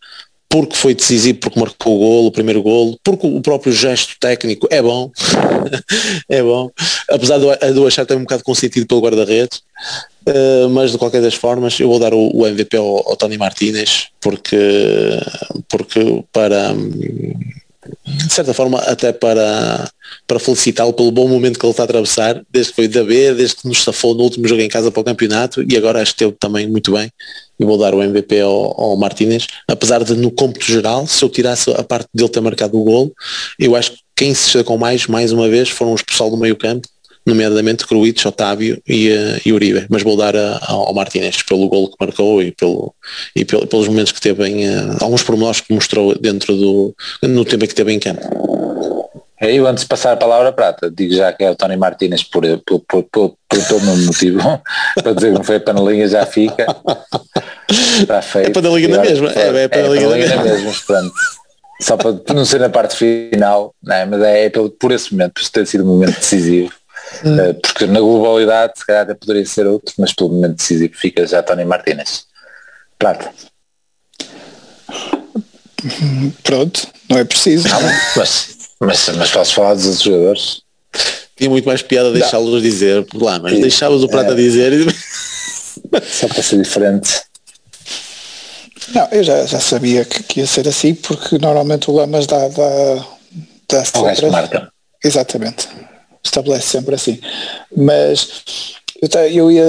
[0.58, 4.68] porque foi decisivo, porque marcou o golo, o primeiro golo, porque o próprio gesto técnico
[4.72, 5.12] é bom,
[6.28, 6.72] é bom,
[7.12, 7.46] apesar de
[7.78, 9.62] eu achar também um bocado consentido pelo guarda-redes,
[10.28, 13.38] uh, mas de qualquer das formas eu vou dar o, o MVP ao, ao, Tony
[13.38, 14.58] Martinez, porque,
[15.70, 16.74] porque para
[18.06, 19.90] de certa forma até para,
[20.26, 23.34] para felicitá-lo pelo bom momento que ele está a atravessar, desde que foi da B,
[23.34, 26.12] desde que nos safou no último jogo em casa para o campeonato e agora acho
[26.12, 27.12] que esteve também muito bem.
[27.60, 31.30] E vou dar o MVP ao, ao Martínez, apesar de no cômputo geral, se eu
[31.30, 33.12] tirasse a parte dele ter marcado o gol,
[33.60, 36.56] eu acho que quem se destacou mais, mais uma vez, foram os pessoal do meio
[36.56, 36.88] campo,
[37.28, 41.90] nomeadamente Cruites, Otávio e, uh, e Uribe, mas vou dar a, ao Martínez pelo gol
[41.90, 42.94] que marcou e, pelo,
[43.36, 47.44] e pelo, pelos momentos que teve em, uh, alguns pormenores que mostrou dentro do, no
[47.44, 48.22] tempo em que teve em campo.
[49.40, 52.44] Eu antes de passar a palavra prata, digo já que é o Tony Martínez por,
[52.66, 54.40] por, por, por, por todo o motivo,
[55.04, 56.66] para dizer que não foi a panelinha já fica.
[58.00, 58.50] Está feito.
[58.50, 59.32] É panelinha na mesma.
[59.34, 60.72] É, é, é panelinha, na mesma.
[61.80, 64.06] só para não ser na parte final, não é?
[64.06, 66.72] mas é, é pelo, por esse momento, por ter sido um momento decisivo.
[67.24, 67.40] Hum.
[67.40, 71.26] Eh, porque na globalidade se calhar até poderia ser outro, mas pelo momento decisivo fica
[71.26, 72.26] já Tony Martínez.
[72.98, 73.32] Prata.
[76.44, 77.68] Pronto, não é preciso.
[77.68, 77.82] Não,
[78.16, 80.62] mas mas, mas posso falar dos outros jogadores?
[81.36, 84.36] Tinha muito mais piada deixá-los dizer por lá, mas deixavas o Prata é.
[84.36, 84.88] dizer e...
[86.04, 87.22] Só para ser diferente.
[88.94, 92.48] Não, eu já, já sabia que, que, ia ser assim, porque normalmente o Lamas dá,
[92.48, 93.06] dá,
[93.70, 94.72] dá sempre, marca.
[95.04, 95.68] Exatamente.
[96.28, 97.20] Estabelece sempre assim.
[97.76, 98.44] Mas
[99.02, 99.64] eu, eu ia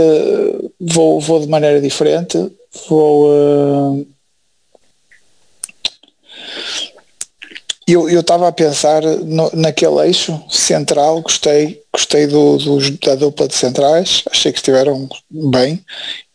[0.81, 2.51] vou, vou de maneira diferente,
[2.89, 4.07] vou uh,
[7.89, 13.55] eu estava a pensar no, naquele eixo central, gostei, gostei do, do, da dupla de
[13.55, 15.83] centrais, achei que estiveram bem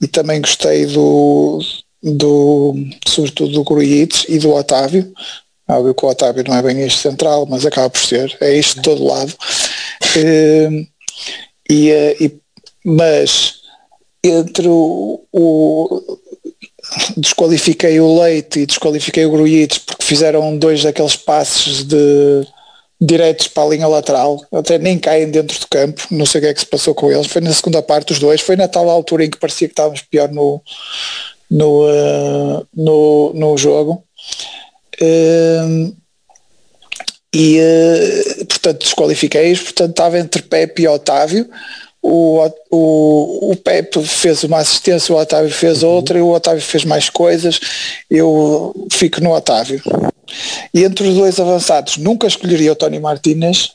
[0.01, 1.59] e também gostei do,
[2.01, 2.73] do
[3.07, 5.13] sobretudo do Grujic e do Otávio.
[5.67, 8.75] Óbvio que o Otávio não é bem este central, mas acaba por ser, é isto
[8.75, 9.33] de todo lado.
[10.17, 10.85] Ehm,
[11.69, 11.89] e,
[12.19, 12.39] e,
[12.83, 13.61] mas
[14.23, 16.19] entre o, o
[17.17, 22.45] desqualifiquei o Leite e desqualifiquei o Grujic porque fizeram dois daqueles passes de
[23.01, 26.47] diretos para a linha lateral, até nem caem dentro do campo, não sei o que
[26.49, 28.89] é que se passou com eles, foi na segunda parte os dois, foi na tal
[28.89, 30.61] altura em que parecia que estávamos pior no,
[31.51, 34.03] no, uh, no, no jogo.
[35.01, 35.95] Uh,
[37.33, 41.49] e uh, portanto desqualifiquei-os, portanto estava entre Pepe e Otávio,
[42.03, 45.89] o, o, o Pepe fez uma assistência, o Otávio fez uhum.
[45.89, 47.59] outra, e o Otávio fez mais coisas,
[48.11, 49.81] eu fico no Otávio.
[50.73, 53.71] E entre os dois avançados, nunca escolheria o Tony Martínez,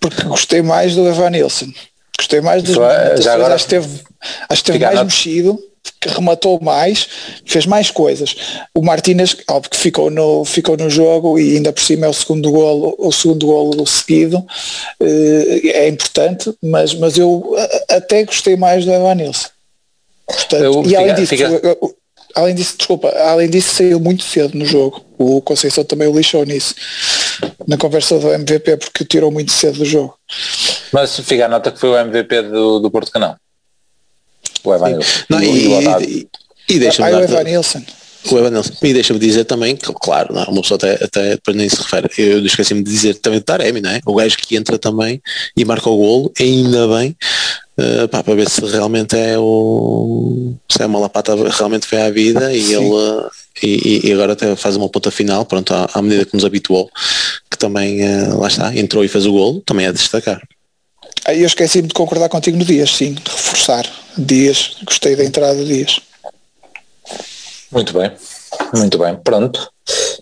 [0.00, 1.70] porque gostei mais do Evan Nilsson.
[2.18, 4.00] Gostei mais dos é, já agora, acho que teve,
[4.48, 5.58] acho que teve mais mexido
[6.00, 7.08] que rematou mais,
[7.44, 8.36] fez mais coisas.
[8.74, 12.12] O Martínez, óbvio que ficou no, ficou no jogo e ainda por cima é o
[12.12, 14.44] segundo golo, o segundo golo seguido,
[15.00, 17.56] eh, é importante, mas, mas eu
[17.88, 19.48] até gostei mais do Evanilson.
[20.26, 21.78] Portanto, e além disso, fica...
[22.34, 25.04] além disso, desculpa, além disso saiu muito cedo no jogo.
[25.18, 26.74] O Conceição também o lixou nisso.
[27.66, 30.14] Na conversa do MVP porque tirou muito cedo do jogo.
[30.92, 33.36] Mas fica a nota que foi o MVP do, do Porto Canal.
[34.64, 35.68] O Evan Não, e,
[36.04, 36.28] e,
[36.68, 37.82] e deixa-me ah, Nilsson.
[38.30, 38.72] O Evan Nilsson.
[38.82, 42.08] E deixa-me dizer também que, claro, não, uma pessoa até, até depois nem se refere.
[42.18, 44.00] Eu esqueci-me de dizer também de Taremi, não é?
[44.04, 45.22] O gajo que entra também
[45.56, 47.16] e marca o golo, ainda bem,
[47.78, 50.54] uh, pá, para ver se realmente é o.
[50.70, 52.76] se é uma lapata realmente foi à vida e Sim.
[52.76, 52.90] ele.
[52.90, 53.30] Uh,
[53.60, 56.88] e, e, agora até faz uma ponta final, pronto, à, à medida que nos habituou,
[57.50, 60.40] que também, uh, lá está, entrou e fez o golo, também é de destacar.
[61.28, 63.86] Eu esqueci-me de concordar contigo no Dias, sim, de reforçar.
[64.16, 66.00] Dias, gostei da entrada de Dias.
[67.70, 68.10] Muito bem,
[68.74, 69.70] muito bem, pronto.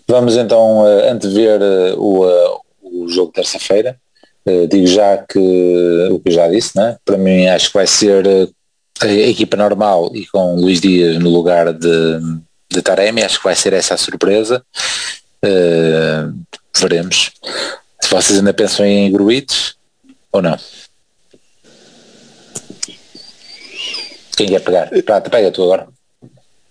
[0.05, 3.97] Vamos então uh, antever uh, o, uh, o jogo terça-feira.
[4.45, 6.97] Uh, digo já que o que já disse, né?
[7.05, 8.25] para mim acho que vai ser
[9.01, 12.19] a equipa normal e com Luís Dias no lugar de,
[12.69, 14.61] de Taremi, acho que vai ser essa a surpresa.
[16.75, 17.31] veremos.
[18.01, 19.75] Se vocês ainda pensam em Gruites
[20.31, 20.57] ou não?
[24.37, 24.89] Quem quer pegar?
[25.03, 25.87] Prata, pega tu agora.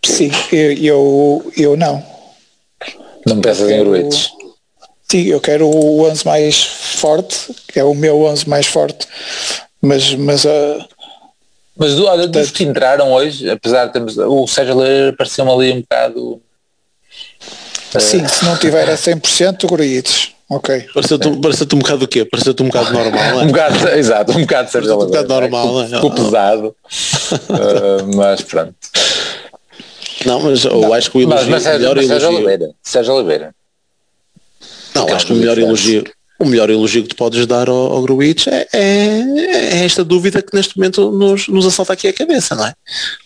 [0.04, 2.02] Sim, eu, eu, eu não.
[3.26, 4.30] Não pensas em Gruites?
[5.10, 9.06] Sim, eu quero o 11 mais forte, que é o meu 11 mais forte,
[9.82, 10.88] mas, mas uh,
[11.76, 14.16] mas olha, dos que entraram hoje, apesar de termos.
[14.16, 16.40] O Sérgio Leira pareceu-me ali um bocado.
[17.98, 20.34] Sim, se não tiver a 100% Gruites.
[20.48, 20.86] Ok.
[20.94, 22.24] Pareceu-te pareceu um bocado o quê?
[22.24, 23.42] Pareceu-te um bocado normal, é?
[23.42, 25.88] um bocado, exato, um bocado Sérgio Um bocado normal, é?
[25.88, 26.68] Ficou pesado.
[27.50, 28.74] uh, mas pronto.
[30.24, 32.20] Não, mas eu acho que o elogio, mas, mas, o melhor mas elogio...
[32.20, 32.70] Sérgio Oliveira.
[32.82, 33.54] Sérgio Oliveira.
[34.94, 36.04] Não, acho que o melhor elogio,
[36.38, 40.40] o melhor elogio que tu podes dar ao, ao Gruitch é, é, é, esta dúvida
[40.40, 42.72] que neste momento nos, nos assalta aqui a cabeça, não é?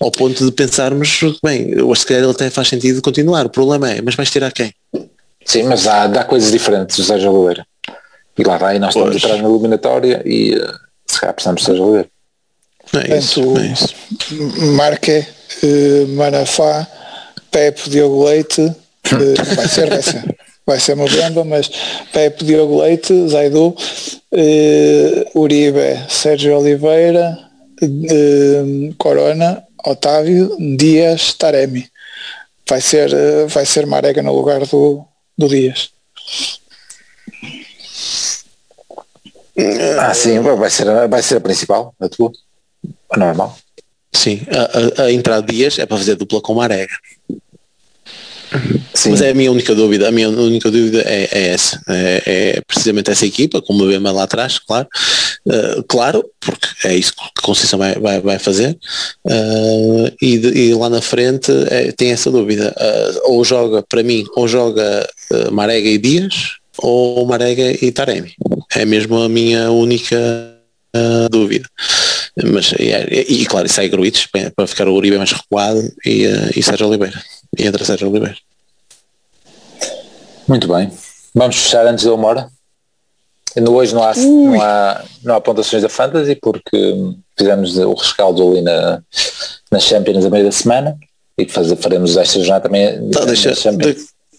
[0.00, 3.46] Ao ponto de pensarmos, bem, eu acho que ele até faz sentido continuar.
[3.46, 4.72] O problema é, mas vais tirar quem?
[5.44, 7.66] Sim, mas há, dá coisas diferentes o Sérgio Oliveira.
[8.38, 10.72] E lá vai, nós estamos atrás na eliminatória e uh,
[11.06, 12.10] se calhar precisamos do Sérgio Oliveira.
[12.94, 13.94] É isso, Portanto, é isso.
[14.76, 15.26] Marque,
[15.62, 16.86] uh, Manafá,
[17.50, 18.74] Pepe, Diogo Leite, uh,
[19.56, 20.36] vai ser, vai ser.
[20.66, 21.68] Vai ser uma bomba, mas
[22.12, 27.36] Pepe, Diogo Leite, Zaidu, uh, Uribe, Sérgio Oliveira,
[27.82, 31.88] uh, Corona, Otávio, Dias, Taremi.
[32.68, 35.04] Vai ser, uh, vai ser Marega no lugar do,
[35.40, 35.90] do Dias.
[39.98, 42.32] Ah, sim, vai ser, vai ser a principal, a tua.
[43.10, 43.58] A normal.
[44.12, 46.94] Sim, a, a, a entrada de Dias é para fazer dupla com Marega.
[48.94, 49.10] Sim.
[49.10, 52.60] Mas é a minha única dúvida, a minha única dúvida é, é essa, é, é,
[52.62, 54.88] precisamente essa equipa, como vemos lá atrás, claro,
[55.46, 58.78] uh, claro, porque é isso que a Conceição vai, vai, vai fazer,
[59.24, 64.02] uh, e, de, e, lá na frente é, tem essa dúvida, uh, ou joga, para
[64.02, 65.08] mim, ou joga
[65.50, 68.32] Marega e Dias, ou Marega e Taremi,
[68.74, 70.18] é mesmo a minha única
[71.30, 71.68] dúvida.
[72.42, 76.24] Mas, e, e, claro, sai Gruites para ficar o Uribe mais recuado e,
[76.56, 77.20] e Sérgio Oliveira
[77.58, 78.36] e entra Sérgio Oliveira.
[80.48, 80.90] Muito bem.
[81.34, 82.50] Vamos fechar antes da uma hora.
[83.56, 86.94] No hoje não há, não, há, não há pontuações da Fantasy porque
[87.36, 89.02] fizemos o rescaldo ali na,
[89.70, 90.96] na Champions a meio da semana
[91.36, 93.10] e que faz, faremos esta jornada também.
[93.10, 93.96] Tá, deixa, de,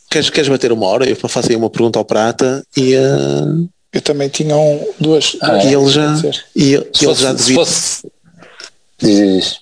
[0.09, 1.09] queres, queres bater uma hora?
[1.09, 3.67] Eu faço aí uma pergunta ao Prata e uh...
[3.91, 5.35] eu também tinha um, duas.
[5.41, 6.15] Ah, e ele já,
[6.55, 7.55] e, ele, se ele fosse, já devia.
[7.55, 8.11] Fosse,
[8.99, 9.59] diz,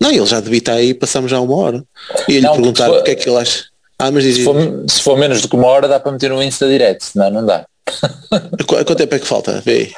[0.00, 1.84] não, ele já devia estar aí, passamos já uma hora.
[2.28, 3.64] E ele perguntar o que é que ele acha.
[3.98, 4.56] Ah, mas diz se for,
[4.88, 7.46] se for menos do que uma hora dá para meter no Insta direto, senão não
[7.46, 7.64] dá.
[8.66, 9.60] Quanto tempo é que falta?
[9.60, 9.92] Vê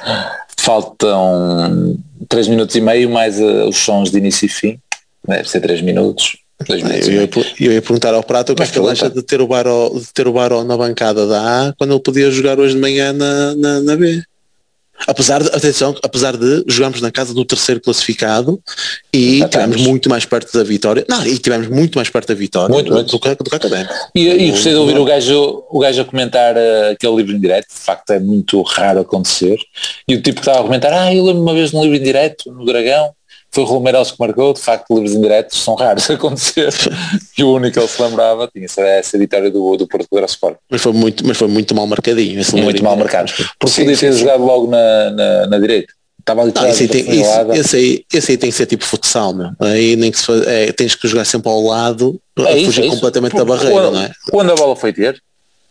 [0.57, 4.79] Faltam 3 minutos e meio mais uh, os sons de início e fim.
[5.27, 6.37] Deve ser 3 minutos.
[6.69, 7.29] eu, ia,
[7.59, 9.89] eu ia perguntar ao Prato o que é que ele acha de ter o Baró,
[9.89, 13.11] de ter o Baró na bancada da A quando ele podia jogar hoje de manhã
[13.11, 14.23] na, na, na B.
[15.07, 18.59] Apesar de, atenção, apesar de jogarmos na casa do terceiro classificado
[19.13, 21.05] e estivemos muito mais perto da vitória.
[21.07, 23.11] Não, e tivemos muito mais perto da vitória muito, do, muito.
[23.11, 23.93] do, do, do que académico.
[24.15, 27.39] E, e gostei de ouvir o gajo, o gajo a comentar uh, aquele livro em
[27.39, 29.57] direto, de facto é muito raro acontecer.
[30.07, 32.03] E o tipo que estava a comentar, ah, eu lembro uma vez num livro em
[32.03, 33.13] direto, no Dragão,
[33.55, 36.73] foi o Romeiros que marcou, de facto livros indiretos são raros a acontecer
[37.37, 40.57] e o único que ele se lembrava tinha essa, vitória do, do Porto Grosso Sport.
[40.69, 42.41] Mas foi muito, mas foi muito mal marcadinho.
[42.41, 43.31] Esse muito mal marcado.
[43.57, 45.93] Porque sim, podia ter sim, jogado logo na, na, na direita.
[46.19, 48.83] Estava ali não, esse, aí tem, isso, esse, aí, esse aí tem que ser tipo
[48.83, 49.51] futsal, meu.
[49.61, 52.65] Aí nem que se faz, é, tens que jogar sempre ao lado é a isso,
[52.65, 54.11] fugir é completamente Porque, da barreira, quando, não é?
[54.31, 55.21] Quando a bola foi ter,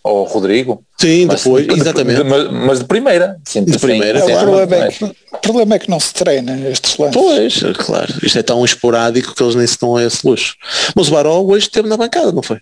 [0.05, 0.85] ou Rodrigo.
[1.01, 2.23] Sim, mas, depois, de, exatamente.
[2.23, 3.41] De, mas, mas, de primeira.
[3.43, 6.99] De primeira, é, o, problema é que, o problema é que não se treina estes
[6.99, 7.15] lances.
[7.15, 8.15] Pois, claro.
[8.23, 10.55] Isto é tão esporádico que eles nem se dão a esse luxo.
[10.95, 12.59] Mas o Baró hoje esteve na bancada, não foi?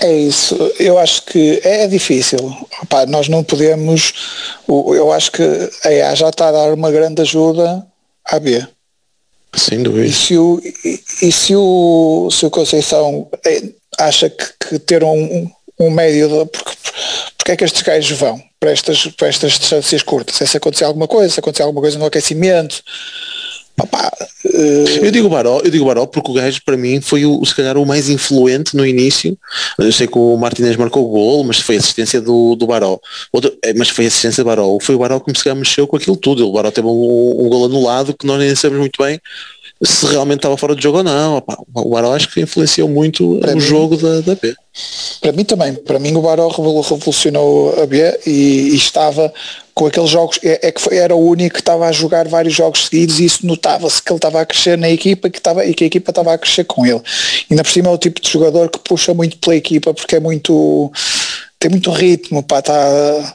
[0.00, 2.38] É isso, eu acho que é difícil.
[2.82, 4.12] Opa, nós não podemos.
[4.68, 5.42] Eu acho que
[5.84, 7.84] a EA já está a dar uma grande ajuda
[8.24, 8.64] à B.
[9.56, 10.06] Sem dúvida.
[10.06, 13.28] E se o, e, e se o, se o Conceição
[13.98, 16.76] acha que, que ter um, um médio de, porque,
[17.36, 20.40] porque é que estes gajos vão para estas, para estas distâncias curtas?
[20.40, 22.82] É se acontecer alguma coisa, se acontecer alguma coisa no aquecimento.
[23.80, 24.10] Opa,
[24.44, 25.04] uh...
[25.04, 27.78] Eu digo Baró, eu digo Baró porque o gajo para mim foi o, se calhar
[27.78, 29.38] o mais influente no início.
[29.78, 32.98] Eu sei que o Martinez marcou o gol, mas foi assistência do, do Baró.
[33.32, 34.78] Outro, mas foi assistência do Baró.
[34.80, 36.48] Foi o Baró que me mexeu com aquilo tudo.
[36.48, 39.20] O Baró teve um, um gol anulado que nós nem sabemos muito bem
[39.82, 41.42] se realmente estava fora de jogo ou não.
[41.74, 44.54] O Baró acho que influenciou muito para o mim, jogo da, da B.
[45.20, 45.74] Para mim também.
[45.74, 49.32] Para mim o Baró revolucionou a B e, e estava
[49.72, 52.52] com aqueles jogos, é, é que foi, era o único que estava a jogar vários
[52.52, 55.72] jogos seguidos e isso notava-se que ele estava a crescer na equipa que estava, e
[55.72, 57.00] que a equipa estava a crescer com ele.
[57.48, 60.16] E ainda por cima é o tipo de jogador que puxa muito pela equipa porque
[60.16, 60.90] é muito
[61.60, 63.34] tem muito ritmo, pá, está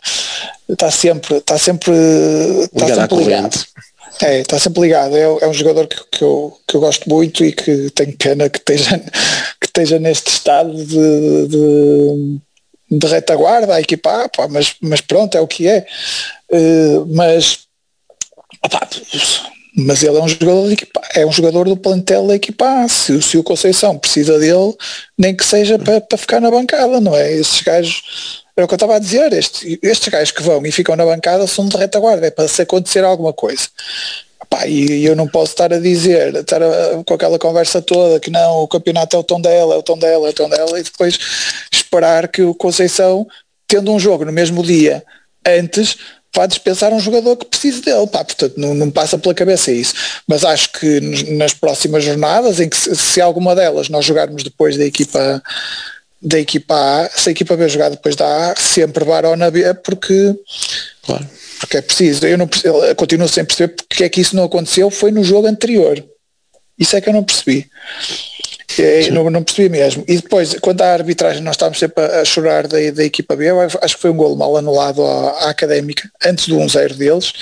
[0.77, 3.65] tá sempre, está sempre, está sempre ligado.
[4.21, 5.15] É, está sempre ligado.
[5.15, 8.49] É, é um jogador que, que, eu, que eu gosto muito e que tenho pena
[8.49, 8.99] que esteja,
[9.59, 12.39] que esteja neste estado de, de,
[12.91, 15.85] de retaguarda a equipa, pá, mas, mas pronto, é o que é.
[16.51, 17.63] Uh, mas
[19.75, 23.21] mas ele é um jogador de equipa, é um jogador do plantel da equipa se,
[23.21, 24.75] se o Conceição precisa dele,
[25.17, 27.33] nem que seja para, para ficar na bancada, não é?
[27.33, 30.71] Esses gajos, é o que eu estava a dizer, este, estes gajos que vão e
[30.71, 33.67] ficam na bancada são de retaguarda, é para se acontecer alguma coisa.
[34.43, 38.29] Epá, e eu não posso estar a dizer, estar a, com aquela conversa toda que
[38.29, 40.79] não, o campeonato é o tom dela, é o tom dela, é o tom dela,
[40.79, 41.17] e depois
[41.71, 43.25] esperar que o Conceição,
[43.67, 45.03] tendo um jogo no mesmo dia
[45.45, 45.97] antes,
[46.35, 49.93] vá dispensar um jogador que precise dele, pá, portanto não, não passa pela cabeça isso,
[50.27, 50.99] mas acho que
[51.31, 55.41] nas próximas jornadas, em que se, se alguma delas nós jogarmos depois da equipa
[56.23, 59.73] da equipa A, se a equipa B jogar depois da A, sempre varão na B,
[59.73, 60.33] porque,
[61.05, 61.27] claro.
[61.59, 64.89] porque é preciso, eu não eu continuo sem perceber porque é que isso não aconteceu,
[64.89, 66.03] foi no jogo anterior,
[66.79, 67.69] isso é que eu não percebi.
[68.77, 70.03] É, não, não, percebi mesmo.
[70.07, 73.49] E depois, quanto à arbitragem, nós estávamos sempre a, a chorar da, da equipa B,
[73.49, 77.33] eu acho que foi um golo mal anulado à, à académica, antes do 1-0 deles,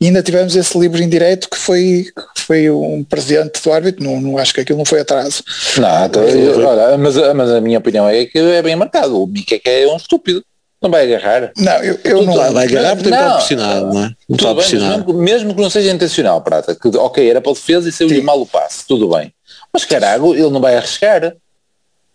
[0.00, 4.20] e ainda tivemos esse livro indireto que foi, que foi um presente do árbitro, não,
[4.20, 5.42] não acho que aquilo não foi atraso.
[5.78, 9.26] Não, então, eu, olha, mas, mas a minha opinião é que é bem marcado, o
[9.26, 10.42] Mickey é um estúpido.
[10.80, 11.52] Não vai agarrar.
[11.56, 12.52] Não, eu, eu não.
[12.52, 14.10] Vai agarrar porque tem pressionado, não é?
[14.28, 17.88] Não está mesmo, mesmo, que não seja intencional, Prata, que ok, era para a defesa
[17.88, 19.32] e saiu-lhe mal o passe, tudo bem.
[19.72, 21.34] Mas carago, ele não vai arriscar.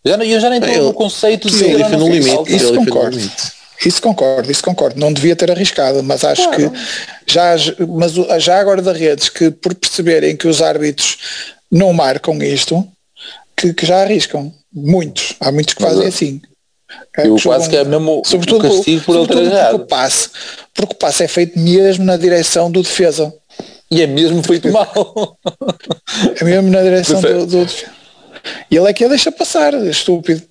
[0.05, 2.55] Já, eu já nem estou no conceito de ele no limite.
[2.55, 3.31] Isso concordo.
[3.85, 4.99] Isso concordo, isso concordo.
[4.99, 6.71] Não devia ter arriscado, mas acho claro.
[6.71, 6.77] que
[7.27, 7.55] já,
[7.87, 11.17] mas já agora da redes que por perceberem que os árbitros
[11.69, 12.87] não marcam isto,
[13.55, 14.53] que, que já arriscam.
[14.71, 15.35] Muitos.
[15.39, 16.41] Há muitos que fazem assim.
[17.17, 20.29] É, eu quase que é mesmo sobretudo, o castigo por ele ter porque o, passe,
[20.73, 23.33] porque o passe é feito mesmo na direção do defesa.
[23.91, 25.37] E é mesmo feito mal.
[26.39, 27.67] é mesmo na direção do, do,
[28.71, 30.41] E ele é que a deixa passar, estúpido.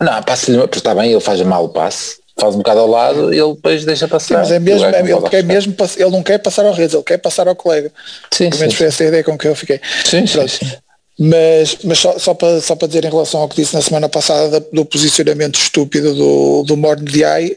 [0.00, 3.38] Não, passe-lhe, está bem, ele faz mal o passe, faz um bocado ao lado e
[3.38, 4.26] ele depois deixa passar.
[4.26, 7.02] Sim, mas é mesmo, é, ele, quer mesmo ele não quer passar ao redes, ele
[7.02, 7.90] quer passar ao colega.
[8.30, 9.80] Sim, Pelo menos sim, foi essa a ideia com que eu fiquei.
[10.04, 10.72] Sim, sim, sim.
[11.18, 14.06] Mas, mas só, só, para, só para dizer em relação ao que disse na semana
[14.06, 17.56] passada do posicionamento estúpido do, do Morne Diay,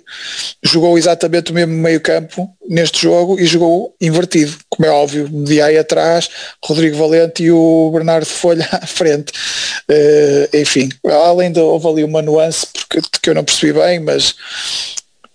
[0.64, 5.78] jogou exatamente o mesmo meio campo neste jogo e jogou invertido, como é óbvio, Diay
[5.78, 6.30] atrás,
[6.64, 9.34] Rodrigo Valente e o Bernardo Folha à frente.
[9.92, 14.36] Uh, enfim, além de houve ali uma nuance porque, que eu não percebi bem, mas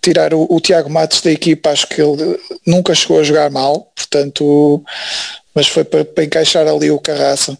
[0.01, 3.91] tirar o, o Tiago Matos da equipa, acho que ele nunca chegou a jogar mal,
[3.95, 4.83] portanto,
[5.53, 7.55] mas foi para, para encaixar ali o Carraça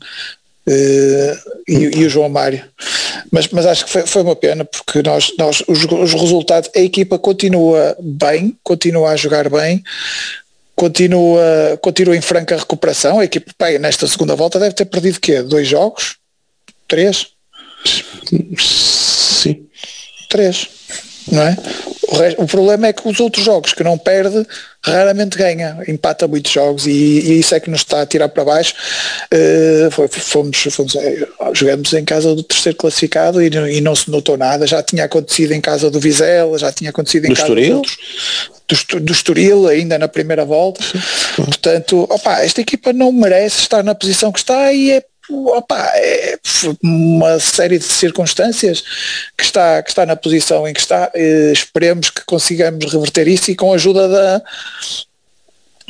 [0.67, 2.63] e, e, o João Mário.
[3.31, 6.79] Mas, mas acho que foi, foi uma pena porque nós, nós os, os, resultados, a
[6.79, 9.83] equipa continua bem, continua a jogar bem,
[10.75, 13.19] continua, continua em franca recuperação.
[13.19, 15.41] A equipa bem, nesta segunda volta deve ter perdido quê?
[15.41, 16.17] Dois jogos?
[16.87, 17.27] Três?
[18.57, 19.65] Sim.
[20.29, 20.74] Três
[21.31, 21.57] não é?
[22.07, 24.45] O, resto, o, problema é que os outros jogos que não perde
[24.83, 28.45] raramente ganha, empata muitos jogos e, e isso é que nos está a tirar para
[28.45, 28.75] baixo.
[29.33, 34.37] Uh, fomos, fomos é, jogamos em casa do terceiro classificado e, e, não se notou
[34.37, 34.67] nada.
[34.67, 37.81] Já tinha acontecido em casa do Vizela, já tinha acontecido em do casa Estoril?
[38.67, 40.81] do, do Estoril ainda na primeira volta.
[41.35, 46.37] Portanto, opa, esta equipa não merece estar na posição que está e é opa, é
[46.83, 48.83] uma série de circunstâncias
[49.37, 51.11] que está, que está na posição em que está.
[51.13, 54.43] Eh, esperemos que consigamos reverter isso e com a ajuda da,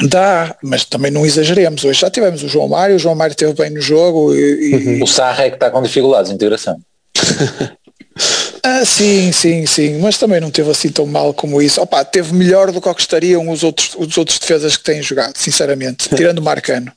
[0.03, 1.83] Dá, mas também não exageremos.
[1.85, 4.35] Hoje já tivemos o João Mário, o João Mário esteve bem no jogo.
[4.35, 5.03] E, uhum.
[5.03, 6.77] O Sarra é que está com dificuldades de integração.
[8.61, 11.81] ah, sim, sim, sim, mas também não teve assim tão mal como isso.
[11.81, 15.01] Opa, teve melhor do que o que estariam os outros, os outros defesas que têm
[15.01, 16.91] jogado, sinceramente, tirando o Marcano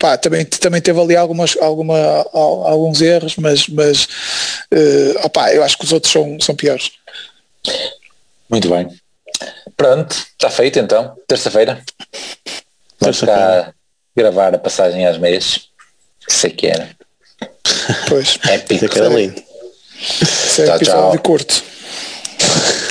[0.00, 4.04] pá, também, também teve ali algumas, alguma, alguns erros, mas, mas
[4.72, 6.90] uh, opá, eu acho que os outros são, são piores.
[8.48, 8.88] Muito bem.
[9.76, 11.82] Pronto, está feito então, terça-feira.
[12.98, 13.72] Vamos cá
[14.16, 15.68] gravar a passagem às meias.
[16.26, 16.88] Sei que era.
[18.08, 18.38] Pois.
[18.48, 18.88] É pico.
[18.88, 19.42] Que era lindo.
[20.22, 21.22] Esse é tchau, episódio tchau.
[21.22, 21.62] curto.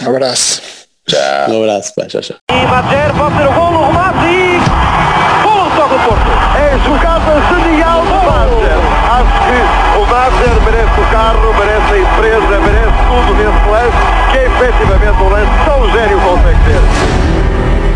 [0.04, 0.62] Um abraço.
[1.08, 1.52] Tchau.
[1.52, 2.38] Um abraço, pá, tchau, tchau.
[2.52, 5.44] E Badger pode ser o golo, o remate e...
[5.44, 6.39] Golo toca o Porto
[6.86, 8.80] jogada genial do Mazer.
[9.10, 9.58] Acho que
[9.98, 14.00] o Mazer merece o carro, merece a empresa, merece tudo nesse lance,
[14.32, 17.89] que é efetivamente um lance tão gênio consegue ter.